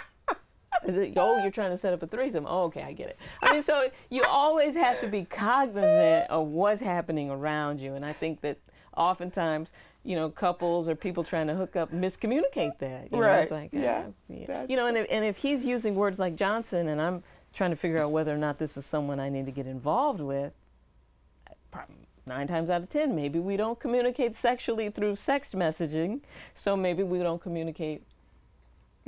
Is 0.86 0.98
it, 0.98 1.14
oh, 1.16 1.42
you're 1.42 1.52
trying 1.52 1.70
to 1.72 1.78
set 1.78 1.94
up 1.94 2.04
a 2.04 2.08
threesome. 2.08 2.46
Oh, 2.46 2.64
okay, 2.64 2.82
I 2.84 2.92
get 2.92 3.08
it. 3.08 3.18
I 3.42 3.54
mean, 3.54 3.64
so 3.64 3.90
you 4.10 4.22
always 4.28 4.76
have 4.76 5.00
to 5.00 5.08
be 5.08 5.24
cognizant 5.24 6.30
of 6.30 6.48
what's 6.48 6.82
happening 6.82 7.30
around 7.30 7.80
you. 7.80 7.94
And 7.94 8.04
I 8.04 8.12
think 8.12 8.42
that 8.42 8.58
oftentimes, 8.98 9.72
you 10.04 10.18
know, 10.18 10.30
couples 10.30 10.90
or 10.90 10.96
people 10.96 11.24
trying 11.24 11.48
to 11.48 11.54
hook 11.56 11.78
up 11.78 11.94
miscommunicate 11.94 12.80
that. 12.80 13.08
You 13.12 13.20
know, 13.20 13.28
Right. 13.28 13.44
it's 13.44 13.52
like, 13.52 13.70
Yeah. 13.72 14.08
ah, 14.08 14.12
yeah. 14.28 14.66
You 14.68 14.76
know, 14.76 14.88
and 14.88 14.98
if, 14.98 15.08
and 15.10 15.24
if 15.24 15.38
he's 15.38 15.66
using 15.66 15.96
words 15.96 16.20
like 16.20 16.36
Johnson 16.36 16.90
and 16.90 17.00
I'm 17.00 17.24
trying 17.54 17.70
to 17.70 17.78
figure 17.78 18.00
out 18.00 18.12
whether 18.12 18.34
or 18.34 18.38
not 18.40 18.58
this 18.58 18.76
is 18.76 18.86
someone 18.86 19.22
I 19.22 19.30
need 19.30 19.46
to 19.46 19.54
get 19.54 19.68
involved 19.68 20.20
with, 20.20 20.52
prob- 21.72 21.88
nine 22.26 22.48
times 22.48 22.70
out 22.70 22.82
of 22.82 22.90
ten, 22.90 23.16
maybe 23.16 23.40
we 23.40 23.58
don't 23.58 23.80
communicate 23.80 24.36
sexually 24.36 24.90
through 24.90 25.16
sex 25.16 25.54
messaging. 25.54 26.22
So 26.54 26.76
maybe 26.76 27.04
we 27.04 27.20
don't 27.20 27.42
communicate 27.42 28.04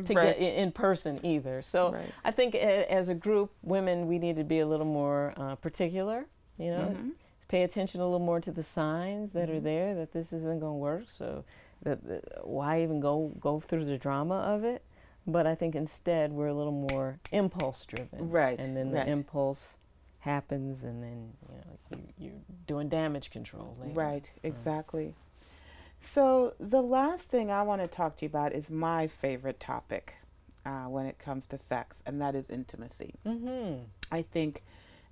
to 0.03 0.13
Right. 0.13 0.37
get 0.37 0.55
in, 0.57 0.71
person 0.73 1.19
either. 1.23 1.61
So 1.61 1.93
Right. 1.93 2.11
I 2.23 2.31
think 2.31 2.53
as 2.55 3.07
a 3.09 3.15
group, 3.15 3.51
women, 3.63 4.07
we 4.07 4.19
need 4.19 4.35
to 4.35 4.43
be 4.43 4.59
a 4.59 4.65
little 4.67 4.85
more 4.85 5.33
uh, 5.37 5.55
particular. 5.55 6.25
You 6.57 6.71
know, 6.71 6.87
Mm-hmm. 6.91 7.09
pay 7.47 7.63
attention 7.63 8.01
a 8.01 8.03
little 8.05 8.25
more 8.25 8.39
to 8.41 8.51
the 8.51 8.63
signs 8.63 9.31
that 9.33 9.49
are 9.49 9.59
there 9.61 9.93
that 9.95 10.11
this 10.11 10.33
isn't 10.33 10.59
going 10.59 10.73
to 10.73 10.77
work. 10.77 11.03
So 11.09 11.45
that, 11.83 12.05
that- 12.07 12.45
why 12.47 12.81
even 12.83 12.99
go 12.99 13.31
go 13.39 13.59
through 13.59 13.85
the 13.85 13.97
drama 13.97 14.35
of 14.35 14.63
it? 14.65 14.83
But 15.27 15.47
I 15.47 15.55
think 15.55 15.75
instead 15.75 16.31
we're 16.33 16.47
a 16.47 16.53
little 16.53 16.87
more 16.91 17.19
impulse 17.31 17.85
driven. 17.85 18.29
Right, 18.29 18.59
And 18.59 18.75
then 18.77 18.91
right. 18.91 19.05
the 19.05 19.11
impulse 19.11 19.77
happens, 20.25 20.83
and 20.83 21.01
then 21.01 21.33
you 21.47 21.55
know 21.55 21.77
you, 21.91 22.13
you're 22.17 22.41
doing 22.67 22.89
damage 22.89 23.29
control. 23.29 23.77
Later. 23.79 23.93
Right, 23.93 24.31
exactly. 24.43 25.13
So, 26.13 26.53
the 26.59 26.81
last 26.81 27.23
thing 27.23 27.49
I 27.51 27.61
want 27.61 27.81
to 27.81 27.87
talk 27.87 28.17
to 28.17 28.25
you 28.25 28.29
about 28.29 28.53
is 28.53 28.69
my 28.69 29.07
favorite 29.07 29.59
topic 29.59 30.15
uh, 30.65 30.85
when 30.85 31.05
it 31.05 31.19
comes 31.19 31.47
to 31.47 31.57
sex, 31.57 32.03
and 32.05 32.19
that 32.21 32.35
is 32.35 32.49
intimacy. 32.49 33.13
Mm-hmm. 33.25 33.83
I 34.11 34.21
think 34.23 34.63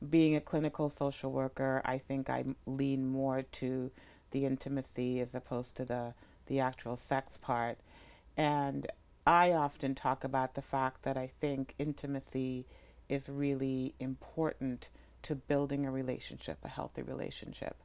being 0.09 0.35
a 0.35 0.41
clinical 0.41 0.89
social 0.89 1.31
worker, 1.31 1.81
I 1.85 1.97
think 1.99 2.29
i 2.29 2.43
lean 2.65 3.07
more 3.07 3.43
to 3.43 3.91
the 4.31 4.45
intimacy 4.45 5.19
as 5.19 5.35
opposed 5.35 5.77
to 5.77 5.85
the, 5.85 6.13
the 6.47 6.59
actual 6.59 6.95
sex 6.95 7.37
part. 7.37 7.77
And 8.35 8.87
I 9.25 9.51
often 9.51 9.95
talk 9.95 10.23
about 10.23 10.55
the 10.55 10.61
fact 10.61 11.03
that 11.03 11.17
I 11.17 11.31
think 11.39 11.75
intimacy 11.77 12.65
is 13.07 13.29
really 13.29 13.93
important 13.99 14.89
to 15.23 15.35
building 15.35 15.85
a 15.85 15.91
relationship, 15.91 16.57
a 16.63 16.67
healthy 16.67 17.01
relationship. 17.01 17.75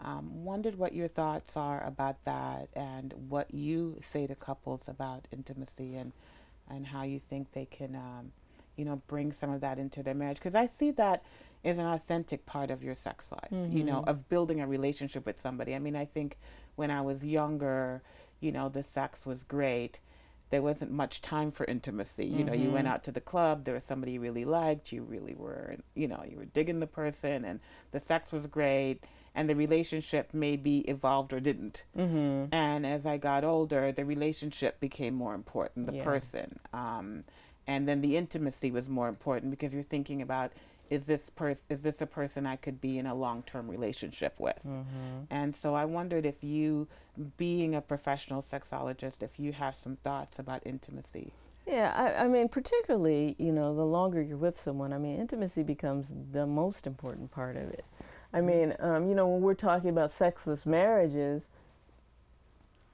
Um, 0.00 0.44
wondered 0.44 0.76
what 0.76 0.94
your 0.94 1.08
thoughts 1.08 1.56
are 1.56 1.84
about 1.86 2.24
that 2.24 2.68
and 2.74 3.12
what 3.28 3.52
you 3.54 4.00
say 4.02 4.26
to 4.26 4.34
couples 4.34 4.88
about 4.88 5.28
intimacy 5.32 5.96
and, 5.96 6.12
and 6.68 6.86
how 6.86 7.02
you 7.02 7.20
think 7.20 7.52
they 7.52 7.66
can, 7.66 7.94
um, 7.94 8.32
you 8.76 8.84
know, 8.84 9.00
bring 9.06 9.32
some 9.32 9.50
of 9.50 9.60
that 9.60 9.78
into 9.78 10.02
their 10.02 10.14
marriage. 10.14 10.38
Because 10.38 10.54
I 10.56 10.66
see 10.66 10.90
that 10.92 11.22
as 11.64 11.78
an 11.78 11.86
authentic 11.86 12.44
part 12.46 12.70
of 12.70 12.82
your 12.82 12.94
sex 12.94 13.30
life, 13.30 13.52
you 13.72 13.84
know, 13.84 14.02
of 14.08 14.28
building 14.28 14.60
a 14.60 14.66
relationship 14.66 15.24
with 15.24 15.38
somebody. 15.38 15.74
I 15.74 15.78
mean, 15.78 15.94
I 15.94 16.04
think 16.04 16.36
when 16.74 16.90
I 16.90 17.00
was 17.02 17.24
younger, 17.24 18.02
you 18.40 18.50
know, 18.50 18.68
the 18.68 18.82
sex 18.82 19.24
was 19.24 19.44
great. 19.44 20.00
There 20.52 20.60
wasn't 20.62 20.90
much 20.90 21.22
time 21.22 21.50
for 21.50 21.64
intimacy. 21.64 22.26
You 22.26 22.44
know, 22.44 22.52
you 22.52 22.70
went 22.70 22.86
out 22.86 23.02
to 23.04 23.10
the 23.10 23.22
club, 23.22 23.64
there 23.64 23.72
was 23.72 23.84
somebody 23.84 24.12
you 24.12 24.20
really 24.20 24.44
liked, 24.44 24.92
you 24.92 25.02
really 25.02 25.34
were, 25.34 25.76
you 25.94 26.06
know, 26.06 26.22
you 26.30 26.36
were 26.36 26.44
digging 26.44 26.78
the 26.78 26.86
person, 26.86 27.42
and 27.46 27.58
the 27.90 27.98
sex 27.98 28.30
was 28.30 28.46
great, 28.46 29.02
and 29.34 29.48
the 29.48 29.56
relationship 29.56 30.28
maybe 30.34 30.80
evolved 30.80 31.32
or 31.32 31.40
didn't. 31.40 31.84
Mm-hmm. 31.96 32.54
And 32.54 32.84
as 32.86 33.06
I 33.06 33.16
got 33.16 33.44
older, 33.44 33.92
the 33.92 34.04
relationship 34.04 34.78
became 34.78 35.14
more 35.14 35.34
important, 35.34 35.86
the 35.86 35.94
Yeah. 35.94 36.04
person. 36.04 36.58
Um, 36.74 37.24
and 37.66 37.88
then 37.88 38.02
the 38.02 38.18
intimacy 38.18 38.70
was 38.70 38.90
more 38.90 39.08
important 39.08 39.52
because 39.52 39.72
you're 39.72 39.82
thinking 39.82 40.20
about 40.20 40.52
is 40.92 41.06
this 41.06 41.30
person 41.30 41.64
is 41.70 41.82
this 41.82 42.02
a 42.02 42.06
person 42.06 42.46
I 42.46 42.56
could 42.56 42.80
be 42.80 42.98
in 42.98 43.06
a 43.06 43.14
long-term 43.14 43.66
relationship 43.66 44.34
with? 44.38 44.60
Mm-hmm. 44.66 45.24
And 45.30 45.56
so 45.56 45.74
I 45.74 45.86
wondered 45.86 46.26
if 46.26 46.44
you, 46.44 46.86
being 47.38 47.74
a 47.74 47.80
professional 47.80 48.42
sexologist, 48.42 49.22
if 49.22 49.38
you 49.38 49.52
have 49.52 49.74
some 49.74 49.96
thoughts 49.96 50.38
about 50.38 50.60
intimacy. 50.66 51.32
Yeah, 51.66 51.92
I, 51.96 52.24
I 52.24 52.28
mean, 52.28 52.48
particularly, 52.48 53.36
you 53.38 53.52
know, 53.52 53.74
the 53.74 53.86
longer 53.86 54.20
you're 54.20 54.36
with 54.36 54.60
someone, 54.60 54.92
I 54.92 54.98
mean, 54.98 55.18
intimacy 55.18 55.62
becomes 55.62 56.12
the 56.32 56.46
most 56.46 56.86
important 56.86 57.30
part 57.30 57.56
of 57.56 57.70
it. 57.70 57.86
I 58.34 58.40
mean, 58.40 58.74
um, 58.78 59.08
you 59.08 59.14
know, 59.14 59.26
when 59.28 59.40
we're 59.40 59.54
talking 59.54 59.90
about 59.90 60.10
sexless 60.10 60.66
marriages, 60.66 61.48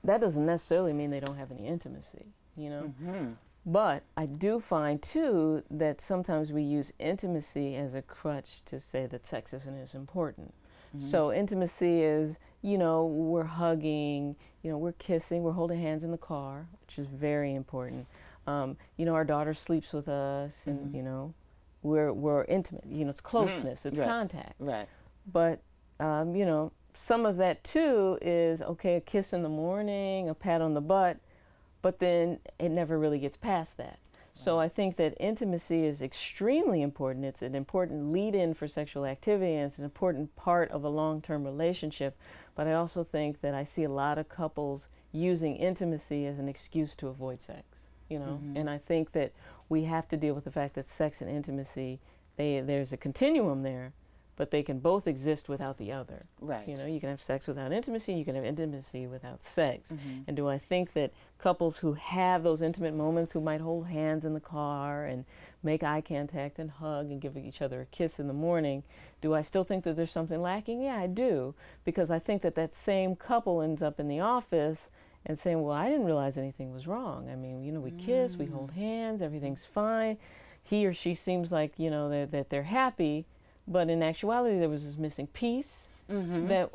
that 0.05 0.21
doesn't 0.21 0.47
necessarily 0.47 0.93
mean 0.93 1.11
they 1.11 1.21
don't 1.21 1.37
have 1.37 1.51
any 1.51 1.67
intimacy, 1.67 2.27
you 2.57 2.71
know? 2.71 2.93
Mm-hmm. 3.03 3.33
But 3.71 4.03
I 4.17 4.25
do 4.25 4.61
find 4.61 5.03
too 5.03 5.63
that 5.71 6.01
sometimes 6.01 6.53
we 6.53 6.63
use 6.63 6.91
intimacy 6.99 7.77
as 7.77 7.95
a 7.95 8.01
crutch 8.01 8.63
to 8.65 8.81
say 8.81 9.05
that 9.07 9.27
sex 9.27 9.53
isn't 9.53 9.79
as 9.79 9.95
important. 9.95 10.55
So 10.97 11.31
intimacy 11.31 12.01
is, 12.03 12.39
you 12.63 12.79
know, 12.79 13.05
we're 13.05 13.45
hugging, 13.45 14.37
you 14.63 14.71
know, 14.71 14.79
we're 14.79 14.93
kissing, 14.93 15.43
we're 15.43 15.53
holding 15.53 15.79
hands 15.83 16.03
in 16.03 16.13
the 16.13 16.17
car, 16.17 16.67
which 16.81 16.99
is 16.99 17.09
very 17.09 17.55
important. 17.55 18.07
Um, 18.47 18.79
you 18.97 19.05
know, 19.05 19.13
our 19.15 19.25
daughter 19.25 19.53
sleeps 19.53 19.93
with 19.93 20.09
us, 20.09 20.67
and 20.67 20.87
Mhm. 20.91 20.95
you 20.97 21.03
know, 21.03 21.35
we're 21.83 22.11
we're 22.11 22.45
intimate. 22.45 22.87
You 22.87 23.05
know, 23.05 23.11
it's 23.11 23.21
closeness, 23.21 23.85
it's 23.85 23.99
Right. 23.99 24.09
contact. 24.09 24.55
Right. 24.59 24.89
But 25.31 25.61
um, 26.01 26.35
you 26.35 26.47
know, 26.47 26.73
some 26.95 27.27
of 27.27 27.37
that 27.37 27.63
too 27.65 28.19
is 28.23 28.63
okay, 28.63 28.97
a 28.97 29.01
kiss 29.03 29.35
in 29.35 29.43
the 29.43 29.51
morning, 29.51 30.31
a 30.31 30.35
pat 30.35 30.63
on 30.63 30.73
the 30.73 30.81
butt, 30.81 31.19
but 31.89 32.01
then 32.01 32.39
it 32.59 32.69
never 32.69 32.99
really 32.99 33.19
gets 33.19 33.39
past 33.39 33.79
that. 33.79 33.99
So 34.35 34.61
I 34.61 34.69
think 34.69 34.97
that 34.97 35.15
intimacy 35.19 35.87
is 35.87 36.03
extremely 36.03 36.83
important. 36.83 37.25
It's 37.25 37.41
an 37.41 37.55
important 37.55 38.13
lead 38.13 38.35
in 38.35 38.53
for 38.53 38.69
sexual 38.69 39.07
activity 39.07 39.55
and 39.55 39.65
it's 39.65 39.79
an 39.79 39.87
important 39.87 40.37
part 40.37 40.71
of 40.71 40.85
a 40.85 40.91
long 40.91 41.23
term 41.23 41.45
relationship. 41.45 42.15
But 42.55 42.67
I 42.67 42.75
also 42.75 43.05
think 43.05 43.41
that 43.41 43.55
I 43.55 43.65
see 43.65 43.85
a 43.85 43.89
lot 43.89 44.19
of 44.19 44.29
couples 44.29 44.89
using 45.13 45.57
intimacy 45.57 46.27
as 46.27 46.39
an 46.39 46.47
excuse 46.47 46.95
to 46.97 47.09
avoid 47.09 47.41
sex, 47.41 47.65
you 48.11 48.19
know? 48.19 48.39
Mm-hmm. 48.39 48.59
And 48.59 48.69
I 48.69 48.77
think 48.77 49.13
that 49.13 49.33
we 49.71 49.85
have 49.85 50.07
to 50.09 50.19
deal 50.19 50.35
with 50.35 50.45
the 50.45 50.51
fact 50.51 50.75
that 50.75 50.91
sex 50.91 51.23
and 51.23 51.31
intimacy, 51.31 52.01
they, 52.37 52.61
there's 52.61 52.93
a 52.93 52.99
continuum 52.99 53.63
there, 53.63 53.95
but 54.39 54.53
they 54.53 54.63
can 54.63 54.79
both 54.79 55.09
exist 55.09 55.49
without 55.49 55.77
the 55.79 55.91
other. 55.91 56.23
Right. 56.41 56.67
You 56.67 56.77
know, 56.77 56.87
you 56.87 57.01
can 57.01 57.11
have 57.11 57.21
sex 57.21 57.49
without 57.49 57.73
intimacy, 57.73 58.15
you 58.15 58.25
can 58.25 58.37
have 58.37 58.45
intimacy 58.45 59.09
without 59.09 59.43
sex. 59.43 59.91
Mhm. 59.91 60.25
And 60.29 60.37
do 60.37 60.49
I 60.49 60.59
think 60.59 60.93
that 60.93 61.13
couples 61.39 61.79
who 61.79 61.95
have 61.95 62.45
those 62.45 62.63
intimate 62.63 62.95
moments, 62.95 63.33
who 63.33 63.41
might 63.41 63.61
hold 63.61 63.89
hands 63.89 64.25
in 64.25 64.35
the 64.35 64.41
car 64.41 65.05
and 65.05 65.25
make 65.61 65.83
eye 65.83 66.01
contact 66.01 66.61
and 66.61 66.71
hug 66.71 67.11
and 67.11 67.21
give 67.21 67.37
each 67.37 67.61
other 67.61 67.81
a 67.81 67.87
kiss 67.87 68.21
in 68.21 68.29
the 68.29 68.33
morning, 68.33 68.85
do 69.21 69.35
I 69.35 69.43
still 69.43 69.65
think 69.65 69.83
that 69.83 69.97
there's 69.97 70.13
something 70.13 70.41
lacking? 70.41 70.81
Yeah, 70.83 70.97
I 70.97 71.09
do. 71.09 71.57
Because 71.85 72.09
I 72.09 72.21
think 72.21 72.43
that 72.43 72.55
that 72.55 72.75
same 72.75 73.17
couple 73.17 73.61
ends 73.61 73.83
up 73.83 73.99
in 73.99 74.07
the 74.07 74.21
office 74.21 74.89
and 75.27 75.37
saying, 75.37 75.61
well, 75.63 75.77
I 75.77 75.89
didn't 75.89 76.07
realize 76.07 76.39
anything 76.39 76.73
was 76.73 76.87
wrong. 76.87 77.29
I 77.29 77.35
mean, 77.35 77.65
you 77.65 77.73
know, 77.73 77.81
we 77.81 77.91
kiss, 77.91 78.37
we 78.37 78.47
hold 78.47 78.71
hands, 78.71 79.21
everything's 79.21 79.65
fine. 79.65 80.17
He 80.63 80.87
or 80.87 80.95
she 80.95 81.15
seems 81.15 81.51
like, 81.51 81.73
you 81.77 81.91
know, 81.91 82.09
that, 82.09 82.31
that 82.31 82.51
they're 82.51 82.63
happy. 82.63 83.27
But 83.71 83.91
in 83.91 84.03
actuality, 84.03 84.59
there 84.59 84.69
was 84.69 84.85
this 84.85 84.97
missing 84.97 85.27
piece 85.29 85.91
Mm-hmm. 86.11 86.47
that 86.49 86.71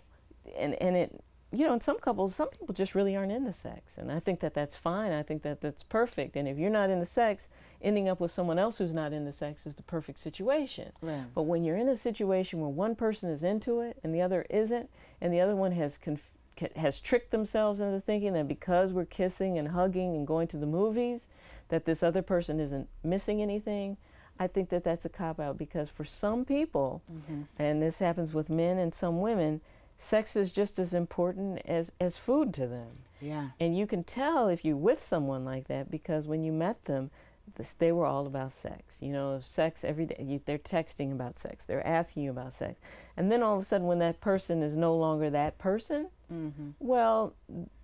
and 0.60 0.76
and 0.76 0.96
it 0.96 1.24
you 1.52 1.66
know 1.66 1.74
in 1.74 1.82
some 1.82 1.98
couples 1.98 2.36
some 2.36 2.50
people 2.50 2.72
just 2.72 2.94
really 2.94 3.16
aren't 3.16 3.32
into 3.32 3.52
sex 3.52 3.98
and 3.98 4.12
i 4.12 4.20
think 4.20 4.42
that 4.42 4.54
that's 4.54 4.76
fine 4.76 5.12
i 5.12 5.24
think 5.24 5.42
that 5.42 5.60
that's 5.60 5.82
perfect 5.82 6.36
and 6.36 6.48
if 6.48 6.58
you're 6.60 6.70
not 6.70 6.92
into 6.92 7.06
sex 7.06 7.50
ending 7.82 8.08
up 8.08 8.20
with 8.20 8.30
someone 8.30 8.60
else 8.60 8.78
who's 8.78 8.94
not 8.94 9.12
into 9.12 9.32
sex 9.32 9.66
is 9.66 9.74
the 9.74 9.82
perfect 9.82 10.20
situation 10.20 10.92
Right. 11.02 11.24
but 11.34 11.44
when 11.44 11.64
you're 11.64 11.78
in 11.78 11.90
a 11.90 11.96
situation 11.96 12.60
where 12.60 12.70
one 12.70 12.96
person 12.96 13.32
is 13.32 13.42
into 13.44 13.80
it 13.82 13.98
and 14.04 14.14
the 14.14 14.22
other 14.22 14.46
isn't 14.52 14.88
and 15.20 15.34
the 15.34 15.40
other 15.42 15.56
one 15.56 15.72
has 15.72 15.98
conf- 15.98 16.30
has 16.76 17.00
tricked 17.00 17.32
themselves 17.32 17.80
into 17.80 18.00
thinking 18.02 18.34
that 18.34 18.48
because 18.48 18.92
we're 18.94 19.06
kissing 19.06 19.58
and 19.58 19.70
hugging 19.70 20.16
and 20.16 20.28
going 20.28 20.48
to 20.50 20.58
the 20.58 20.68
movies 20.68 21.26
that 21.70 21.86
this 21.86 22.04
other 22.04 22.22
person 22.22 22.60
isn't 22.60 22.88
missing 23.04 23.42
anything 23.42 23.98
i 24.40 24.48
think 24.48 24.70
that 24.70 24.84
that's 24.84 25.06
a 25.06 25.10
cop 25.10 25.40
out 25.40 25.58
because 25.58 25.90
for 25.90 26.04
some 26.06 26.44
people 26.46 27.02
Mm-hmm. 27.12 27.42
and 27.58 27.82
this 27.82 28.00
happens 28.00 28.34
with 28.34 28.50
men 28.50 28.78
and 28.78 28.94
some 28.94 29.22
women, 29.22 29.62
sex 29.98 30.36
is 30.36 30.52
just 30.52 30.80
as 30.80 30.94
important 30.94 31.62
as, 31.66 31.92
as 32.00 32.18
food 32.18 32.54
to 32.56 32.68
them. 32.68 32.90
Yeah. 33.22 33.50
And 33.60 33.78
you 33.78 33.88
can 33.88 34.04
tell 34.04 34.48
if 34.50 34.66
you're 34.66 34.76
with 34.76 35.02
someone 35.04 35.46
like 35.46 35.68
that 35.68 35.90
because 35.90 36.28
when 36.28 36.44
you 36.44 36.52
met 36.52 36.84
them, 36.86 37.10
this, 37.56 37.74
they 37.74 37.92
were 37.92 38.06
all 38.06 38.26
about 38.26 38.52
sex. 38.52 38.98
You 39.02 39.12
know, 39.14 39.40
sex 39.42 39.84
every 39.86 40.06
day. 40.08 40.22
You, 40.28 40.42
they're 40.46 40.58
texting 40.58 41.12
about 41.12 41.38
sex. 41.40 41.64
They're 41.64 41.86
asking 41.86 42.24
you 42.24 42.32
about 42.32 42.54
sex. 42.54 42.76
And 43.16 43.32
then 43.32 43.44
all 43.44 43.56
of 43.56 43.62
a 43.62 43.64
sudden, 43.64 43.86
when 43.88 44.00
that 44.00 44.20
person 44.20 44.62
is 44.64 44.76
no 44.76 44.96
longer 44.96 45.30
that 45.30 45.58
person, 45.58 46.08
Mm-hmm. 46.34 46.70
well, 46.80 47.34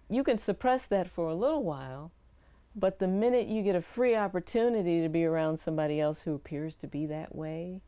you 0.10 0.24
can 0.24 0.40
suppress 0.40 0.88
that 0.88 1.08
for 1.08 1.28
a 1.30 1.36
little 1.36 1.64
while. 1.64 2.12
But 2.80 3.00
the 3.00 3.08
minute 3.08 3.48
you 3.48 3.62
get 3.62 3.76
a 3.76 3.82
free 3.82 4.16
opportunity 4.16 5.02
to 5.02 5.10
be 5.10 5.26
around 5.26 5.58
somebody 5.58 6.00
else 6.00 6.22
who 6.22 6.34
appears 6.36 6.76
to 6.78 6.88
be 6.88 7.06
that 7.08 7.36
way 7.36 7.82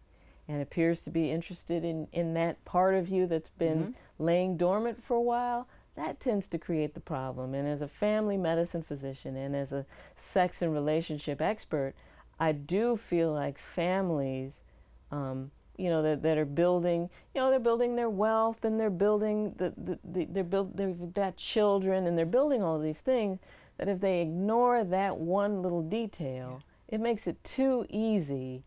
and 0.47 0.62
appears 0.62 1.04
to 1.04 1.10
be 1.10 1.32
interested 1.32 1.86
in, 1.86 2.08
in 2.12 2.34
that 2.34 2.63
part 2.65 2.95
of 2.95 3.08
you 3.08 3.25
that's 3.25 3.49
been 3.49 3.95
laying 4.19 4.58
dormant 4.58 5.01
for 5.04 5.15
a 5.15 5.21
while, 5.21 5.67
that 5.95 6.19
tends 6.19 6.47
to 6.49 6.58
create 6.58 6.93
the 6.93 6.99
problem. 6.99 7.54
And 7.54 7.67
as 7.67 7.82
a 7.82 7.88
family 7.88 8.38
medicine 8.38 8.82
physician 8.82 9.36
and 9.38 9.56
as 9.56 9.71
a 9.71 9.86
sex 10.15 10.62
and 10.62 10.73
relationship 10.73 11.41
expert, 11.41 11.93
I 12.39 12.51
do 12.54 12.97
feel 12.97 13.32
like 13.32 13.58
families, 13.58 14.63
um, 15.12 15.51
you 15.77 15.89
know, 15.89 16.01
that, 16.01 16.23
that 16.23 16.38
are 16.38 16.45
building, 16.45 17.10
you 17.34 17.41
know, 17.41 17.49
they're 17.49 17.60
building 17.60 17.95
their 17.95 18.10
wealth 18.10 18.65
and 18.65 18.80
they're 18.80 18.89
building 18.89 19.54
the, 19.58 19.73
the, 19.77 19.99
the 20.04 20.25
they're 20.25 20.43
build 20.43 20.75
they've 20.75 21.13
got 21.13 21.38
children 21.38 22.08
and 22.08 22.17
they're 22.17 22.25
building 22.25 22.62
all 22.62 22.80
these 22.80 23.01
things. 23.01 23.39
That 23.82 23.89
if 23.89 24.00
they 24.00 24.22
ignore 24.22 24.84
that 24.84 25.17
one 25.17 25.63
little 25.63 25.82
detail, 25.82 26.62
it 26.88 27.00
makes 27.00 27.26
it 27.26 27.44
too 27.44 27.88
easy 27.89 28.63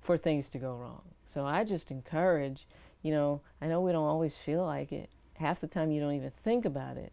for 0.00 0.16
things 0.16 0.48
to 0.50 0.58
go 0.58 0.76
wrong. 0.76 1.02
So 1.26 1.44
I 1.44 1.64
just 1.64 1.90
encourage, 1.90 2.68
you 3.02 3.10
know, 3.10 3.40
I 3.60 3.66
know 3.66 3.80
we 3.80 3.90
don't 3.90 4.06
always 4.06 4.36
feel 4.36 4.64
like 4.64 4.92
it. 4.92 5.10
Half 5.34 5.60
the 5.60 5.66
time 5.66 5.90
you 5.90 6.00
don't 6.00 6.14
even 6.14 6.30
think 6.30 6.64
about 6.64 6.96
it. 6.96 7.12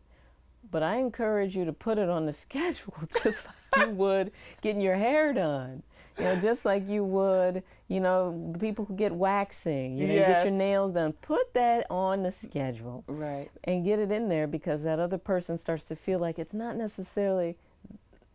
But 0.69 0.84
I 0.84 0.97
encourage 0.97 1.56
you 1.56 1.65
to 1.65 1.73
put 1.73 1.97
it 1.97 2.10
on 2.10 2.27
the 2.27 2.34
schedule 2.43 2.93
just 3.23 3.47
like 3.47 3.88
you 3.88 3.93
would 3.95 4.32
getting 4.62 4.79
your 4.79 4.97
hair 4.97 5.34
done. 5.34 5.82
You 6.17 6.23
know, 6.26 6.36
just 6.36 6.63
like 6.65 6.88
you 6.88 7.04
would, 7.04 7.63
you 7.88 7.99
know, 7.99 8.49
the 8.54 8.60
people 8.60 8.86
who 8.86 8.95
get 8.95 9.12
waxing, 9.13 9.97
you 9.97 10.08
know, 10.08 10.13
you 10.13 10.19
get 10.19 10.43
your 10.45 10.54
nails 10.54 10.93
done. 10.93 11.13
Put 11.13 11.54
that 11.54 11.88
on 11.89 12.23
the 12.23 12.32
schedule 12.32 13.04
Right. 13.08 13.49
and 13.63 13.84
get 13.84 13.97
it 13.99 14.12
in 14.12 14.30
there 14.30 14.45
because 14.47 14.84
that 14.84 14.99
other 14.99 15.17
person 15.17 15.58
starts 15.58 15.86
to 15.86 15.95
feel 15.95 16.19
like 16.19 16.38
it's 16.38 16.54
not 16.54 16.76
necessarily 16.78 17.58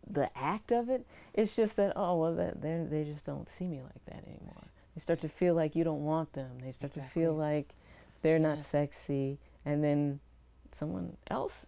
the 0.09 0.29
act 0.37 0.71
of 0.71 0.89
it. 0.89 1.05
It's 1.33 1.55
just 1.55 1.75
that 1.77 1.93
oh 1.95 2.17
well 2.17 2.35
that 2.35 2.61
they 2.61 2.85
they 2.89 3.03
just 3.05 3.25
don't 3.25 3.47
see 3.47 3.67
me 3.67 3.81
like 3.81 4.03
that 4.05 4.23
anymore. 4.27 4.67
They 4.95 5.01
start 5.01 5.21
to 5.21 5.29
feel 5.29 5.53
like 5.55 5.75
you 5.75 5.83
don't 5.83 6.03
want 6.03 6.33
them. 6.33 6.49
They 6.61 6.71
start 6.71 6.93
to 6.93 7.01
feel 7.01 7.33
like 7.33 7.69
they're 8.21 8.39
not 8.39 8.63
sexy, 8.63 9.37
and 9.65 9.83
then 9.83 10.19
someone 10.71 11.15
else 11.29 11.65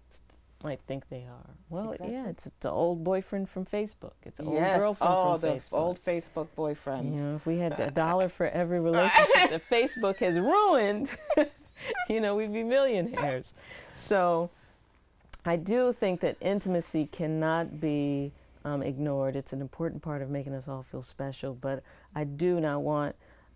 might 0.63 0.79
think 0.87 1.09
they 1.09 1.25
are. 1.25 1.55
Well, 1.69 1.91
Exactly. 1.91 2.15
yeah, 2.15 2.27
it's 2.27 2.49
the 2.59 2.69
old 2.69 3.03
boyfriend 3.03 3.49
from 3.49 3.65
Facebook. 3.65 4.13
It's 4.23 4.39
an 4.39 4.47
old 4.47 4.55
yes. 4.55 4.77
girlfriend 4.79 5.13
oh, 5.13 5.37
from 5.37 5.49
Facebook. 5.49 5.69
Oh, 5.71 5.77
the 5.77 5.83
old 5.83 6.03
Facebook 6.03 6.47
boyfriends. 6.57 7.15
You 7.15 7.21
know, 7.21 7.35
if 7.35 7.45
we 7.45 7.57
had 7.59 7.79
a 7.79 7.89
dollar 7.91 8.29
for 8.29 8.47
every 8.47 8.79
relationship 8.79 9.49
that 9.49 9.69
Facebook 9.69 10.17
has 10.17 10.37
ruined, 10.37 11.11
you 12.09 12.21
know, 12.21 12.35
we'd 12.35 12.53
be 12.53 12.63
millionaires. 12.63 13.53
So 13.93 14.49
I 15.45 15.55
do 15.55 15.93
think 15.93 16.19
that 16.21 16.37
intimacy 16.41 17.07
cannot 17.11 17.79
be 17.79 18.31
um, 18.63 18.83
ignored. 18.83 19.35
It's 19.35 19.53
an 19.53 19.61
important 19.61 20.01
part 20.01 20.21
of 20.21 20.29
making 20.29 20.53
us 20.53 20.67
all 20.67 20.83
feel 20.83 21.01
special, 21.01 21.53
but 21.53 21.83
I 22.15 22.23
do 22.23 22.59
not 22.59 22.81
want 22.81 23.15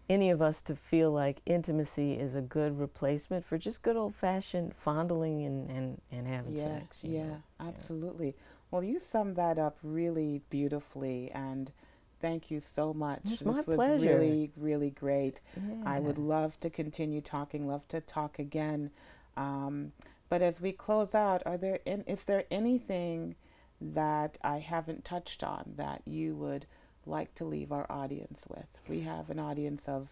any 0.10 0.30
of 0.30 0.42
us 0.42 0.62
to 0.64 0.76
feel 0.76 1.12
like 1.12 1.42
intimacy 1.46 2.14
is 2.14 2.36
a 2.36 2.42
good 2.42 2.80
replacement 2.80 3.46
for 3.46 3.58
just 3.58 3.82
good 3.82 3.96
old 3.96 4.16
fashioned 4.16 4.76
fondling 4.76 5.44
and, 5.44 5.70
and, 5.70 6.02
and 6.12 6.28
having 6.28 6.56
yeah, 6.56 6.80
sex. 6.80 7.00
yeah, 7.04 7.26
know. 7.26 7.44
absolutely. 7.60 8.36
Well, 8.72 8.84
you 8.84 9.00
summed 9.00 9.36
that 9.38 9.58
up 9.58 9.78
really 9.84 10.42
beautifully, 10.50 11.32
and 11.32 11.72
thank 12.20 12.52
you 12.52 12.60
so 12.60 12.94
much. 12.94 13.22
It's 13.24 13.40
this 13.40 13.42
my 13.44 13.54
was 13.54 13.66
pleasure. 13.66 14.18
really, 14.18 14.52
really 14.58 14.90
great. 14.90 15.42
I 15.86 16.00
would 16.00 16.18
love 16.18 16.60
to 16.62 16.70
continue 16.70 17.22
talking. 17.22 17.68
Love 17.68 17.88
to 17.90 18.02
talk 18.02 18.38
again. 18.38 18.92
Um, 19.38 19.92
but 20.30 20.42
as 20.42 20.60
we 20.60 20.72
close 20.72 21.16
out, 21.16 21.44
are 21.46 21.58
there 21.58 21.80
in, 21.86 22.02
is 22.02 22.24
there 22.24 22.46
anything 22.52 23.36
that 23.80 24.38
I 24.44 24.60
haven't 24.60 25.06
touched 25.06 25.44
on 25.44 25.74
that 25.78 26.02
you 26.06 26.36
would 26.36 26.66
like 27.06 27.34
to 27.36 27.46
leave 27.46 27.72
our 27.72 27.86
audience 27.92 28.46
with? 28.50 28.68
We 28.88 29.02
have 29.02 29.30
an 29.30 29.40
audience 29.40 29.88
of, 29.88 30.08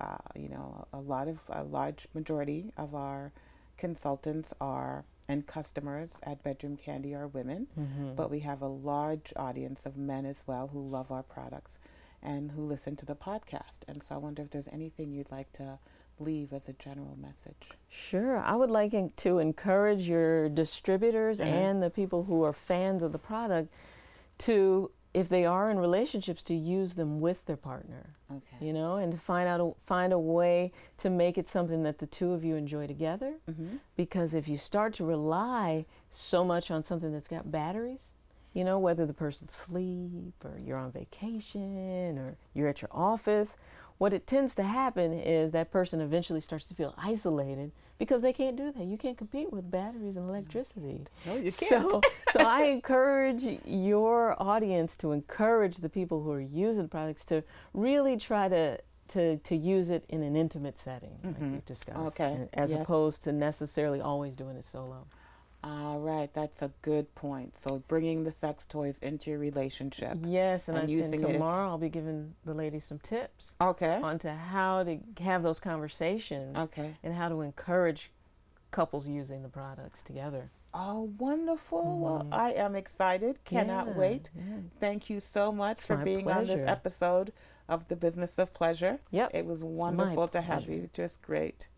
uh, 0.00 0.16
you 0.34 0.48
know, 0.48 0.86
a 0.92 0.98
lot 1.00 1.28
of 1.28 1.40
a 1.48 1.62
large 1.64 2.06
majority 2.14 2.72
of 2.76 2.94
our 2.94 3.32
consultants 3.76 4.52
are 4.60 5.04
and 5.28 5.46
customers 5.46 6.18
at 6.24 6.42
Bedroom 6.42 6.76
Candy 6.76 7.14
are 7.14 7.28
women, 7.28 7.68
Mm-hmm. 7.78 8.14
but 8.16 8.30
we 8.30 8.40
have 8.40 8.62
a 8.62 8.66
large 8.68 9.32
audience 9.36 9.86
of 9.86 9.96
men 9.96 10.26
as 10.26 10.42
well 10.46 10.68
who 10.72 10.88
love 10.88 11.12
our 11.12 11.22
products 11.22 11.78
and 12.22 12.50
who 12.52 12.66
listen 12.66 12.96
to 12.96 13.06
the 13.06 13.14
podcast. 13.14 13.78
And 13.88 14.02
so 14.02 14.16
I 14.16 14.18
wonder 14.18 14.42
if 14.42 14.50
there's 14.50 14.68
anything 14.68 15.12
you'd 15.12 15.30
like 15.30 15.52
to 15.52 15.78
leave 16.18 16.52
as 16.52 16.68
a 16.68 16.72
general 16.74 17.16
message. 17.16 17.70
Sure. 17.88 18.38
I 18.38 18.54
would 18.56 18.70
like 18.70 18.92
to 19.16 19.38
encourage 19.38 20.08
your 20.08 20.48
distributors 20.48 21.40
Uh-huh. 21.40 21.48
and 21.48 21.82
the 21.82 21.90
people 21.90 22.24
who 22.24 22.42
are 22.42 22.52
fans 22.52 23.02
of 23.02 23.12
the 23.12 23.18
product 23.18 23.72
to, 24.38 24.90
if 25.12 25.28
they 25.28 25.44
are 25.44 25.70
in 25.70 25.78
relationships, 25.78 26.42
to 26.44 26.54
use 26.54 26.94
them 26.94 27.20
with 27.20 27.44
their 27.46 27.56
partner. 27.56 28.14
Okay. 28.30 28.64
You 28.64 28.72
know, 28.72 28.96
and 28.96 29.12
to 29.12 29.18
find 29.18 29.48
out 29.48 29.60
a, 29.60 29.72
find 29.86 30.12
a 30.12 30.18
way 30.18 30.72
to 30.98 31.10
make 31.10 31.36
it 31.36 31.48
something 31.48 31.82
that 31.82 31.98
the 31.98 32.06
two 32.06 32.32
of 32.32 32.44
you 32.44 32.54
enjoy 32.54 32.86
together. 32.86 33.34
Mm-hmm. 33.50 33.76
Because 33.96 34.34
if 34.34 34.46
you 34.46 34.56
start 34.56 34.94
to 34.94 35.04
rely 35.04 35.86
so 36.10 36.44
much 36.44 36.70
on 36.70 36.82
something 36.82 37.12
that's 37.12 37.28
got 37.28 37.50
batteries, 37.50 38.12
you 38.52 38.64
know, 38.64 38.78
whether 38.78 39.06
the 39.06 39.14
person's 39.14 39.52
asleep 39.52 40.34
or 40.44 40.58
you're 40.58 40.78
on 40.78 40.92
vacation 40.92 42.18
or 42.18 42.36
you're 42.54 42.68
at 42.68 42.82
your 42.82 42.90
office, 42.92 43.56
what 44.00 44.14
it 44.14 44.26
tends 44.26 44.54
to 44.54 44.62
happen 44.62 45.12
is 45.12 45.52
that 45.52 45.70
person 45.70 46.00
eventually 46.00 46.40
starts 46.40 46.64
to 46.64 46.74
feel 46.74 46.94
isolated 46.96 47.70
because 47.98 48.22
they 48.22 48.32
can't 48.32 48.56
do 48.56 48.72
that. 48.72 48.84
You 48.86 48.96
can't 48.96 49.18
compete 49.18 49.52
with 49.52 49.70
batteries 49.70 50.16
and 50.16 50.26
electricity. 50.26 51.04
No, 51.26 51.34
you 51.34 51.52
can't. 51.52 51.90
So, 51.90 52.00
so 52.30 52.40
I 52.40 52.62
encourage 52.62 53.44
your 53.66 54.42
audience 54.42 54.96
to 54.96 55.12
encourage 55.12 55.76
the 55.76 55.90
people 55.90 56.22
who 56.22 56.32
are 56.32 56.40
using 56.40 56.84
the 56.84 56.88
products 56.88 57.26
to 57.26 57.44
really 57.74 58.16
try 58.16 58.48
to 58.48 58.80
to, 59.08 59.36
to 59.38 59.54
use 59.54 59.90
it 59.90 60.04
in 60.08 60.22
an 60.22 60.34
intimate 60.34 60.78
setting, 60.78 61.18
like 61.22 61.34
mm-hmm. 61.34 61.52
we 61.54 61.62
discussed, 61.66 61.98
Okay, 61.98 62.48
as 62.54 62.70
yes. 62.70 62.80
opposed 62.80 63.24
to 63.24 63.32
necessarily 63.32 64.00
always 64.00 64.34
doing 64.34 64.56
it 64.56 64.64
solo. 64.64 65.08
All 65.62 65.98
right, 66.00 66.32
that's 66.32 66.62
a 66.62 66.72
good 66.82 67.14
point. 67.14 67.58
So 67.58 67.82
bringing 67.86 68.24
the 68.24 68.32
sex 68.32 68.64
toys 68.64 68.98
into 69.00 69.30
your 69.30 69.38
relationship. 69.38 70.16
Yes, 70.24 70.68
and, 70.68 70.78
And 70.78 70.88
I, 70.88 70.90
using 70.90 71.20
and 71.20 71.26
as- 71.28 71.32
tomorrow 71.34 71.68
I'll 71.68 71.76
be 71.78 71.90
giving 71.90 72.34
the 72.44 72.54
ladies 72.54 72.84
some 72.84 72.98
tips 72.98 73.56
Okay. 73.60 74.00
onto 74.02 74.28
how 74.30 74.84
to 74.84 74.98
have 75.20 75.42
those 75.42 75.60
conversations 75.60 76.56
Okay. 76.56 76.96
and 77.02 77.12
how 77.14 77.28
to 77.28 77.42
encourage 77.42 78.10
couples 78.70 79.06
using 79.06 79.42
the 79.42 79.48
products 79.50 80.02
together. 80.02 80.50
Oh, 80.72 81.12
wonderful. 81.18 81.98
Well, 81.98 82.22
Mhm. 82.22 82.32
I 82.32 82.52
am 82.52 82.74
excited. 82.76 83.44
Cannot 83.44 83.88
Yeah, 83.88 83.96
wait. 83.98 84.30
yeah. 84.34 84.42
Thank 84.78 85.10
you 85.10 85.18
so 85.20 85.50
much 85.52 85.78
It's 85.78 85.86
for 85.86 85.96
being 85.96 86.30
on 86.30 86.46
this 86.46 86.64
episode 86.64 87.32
of 87.68 87.88
The 87.88 87.96
Business 87.96 88.38
of 88.38 88.54
Pleasure. 88.54 88.98
Yep. 89.10 89.30
It 89.34 89.44
was 89.46 89.62
wonderful 89.64 90.28
to 90.28 90.40
have 90.40 90.68
you. 90.68 90.88
Just 90.92 91.20
great. 91.22 91.68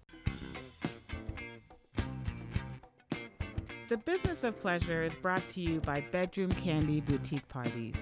The 3.93 3.99
Business 3.99 4.43
of 4.43 4.59
Pleasure 4.59 5.03
is 5.03 5.15
brought 5.17 5.47
to 5.51 5.61
you 5.61 5.79
by 5.83 6.01
Bedroom 6.13 6.51
Candy 6.53 7.03
Boutique 7.03 7.47
Parties. 7.49 7.95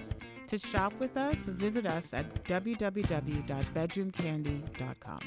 To 0.47 0.57
shop 0.57 0.93
with 0.99 1.17
us, 1.17 1.35
visit 1.35 1.85
us 1.85 2.13
at 2.13 2.45
www.bedroomcandy.com. 2.45 5.19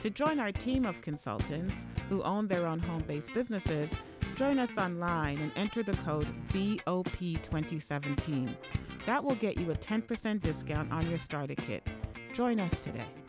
To 0.00 0.10
join 0.10 0.40
our 0.40 0.50
team 0.50 0.84
of 0.84 1.00
consultants 1.02 1.86
who 2.08 2.20
own 2.24 2.48
their 2.48 2.66
own 2.66 2.80
home 2.80 3.04
based 3.06 3.32
businesses, 3.32 3.92
join 4.34 4.58
us 4.58 4.76
online 4.76 5.38
and 5.38 5.52
enter 5.54 5.84
the 5.84 5.96
code 5.98 6.26
BOP2017. 6.48 8.48
That 9.06 9.22
will 9.22 9.36
get 9.36 9.56
you 9.56 9.70
a 9.70 9.76
10% 9.76 10.40
discount 10.40 10.90
on 10.90 11.08
your 11.08 11.18
starter 11.18 11.54
kit. 11.54 11.86
Join 12.34 12.58
us 12.58 12.72
today. 12.80 13.19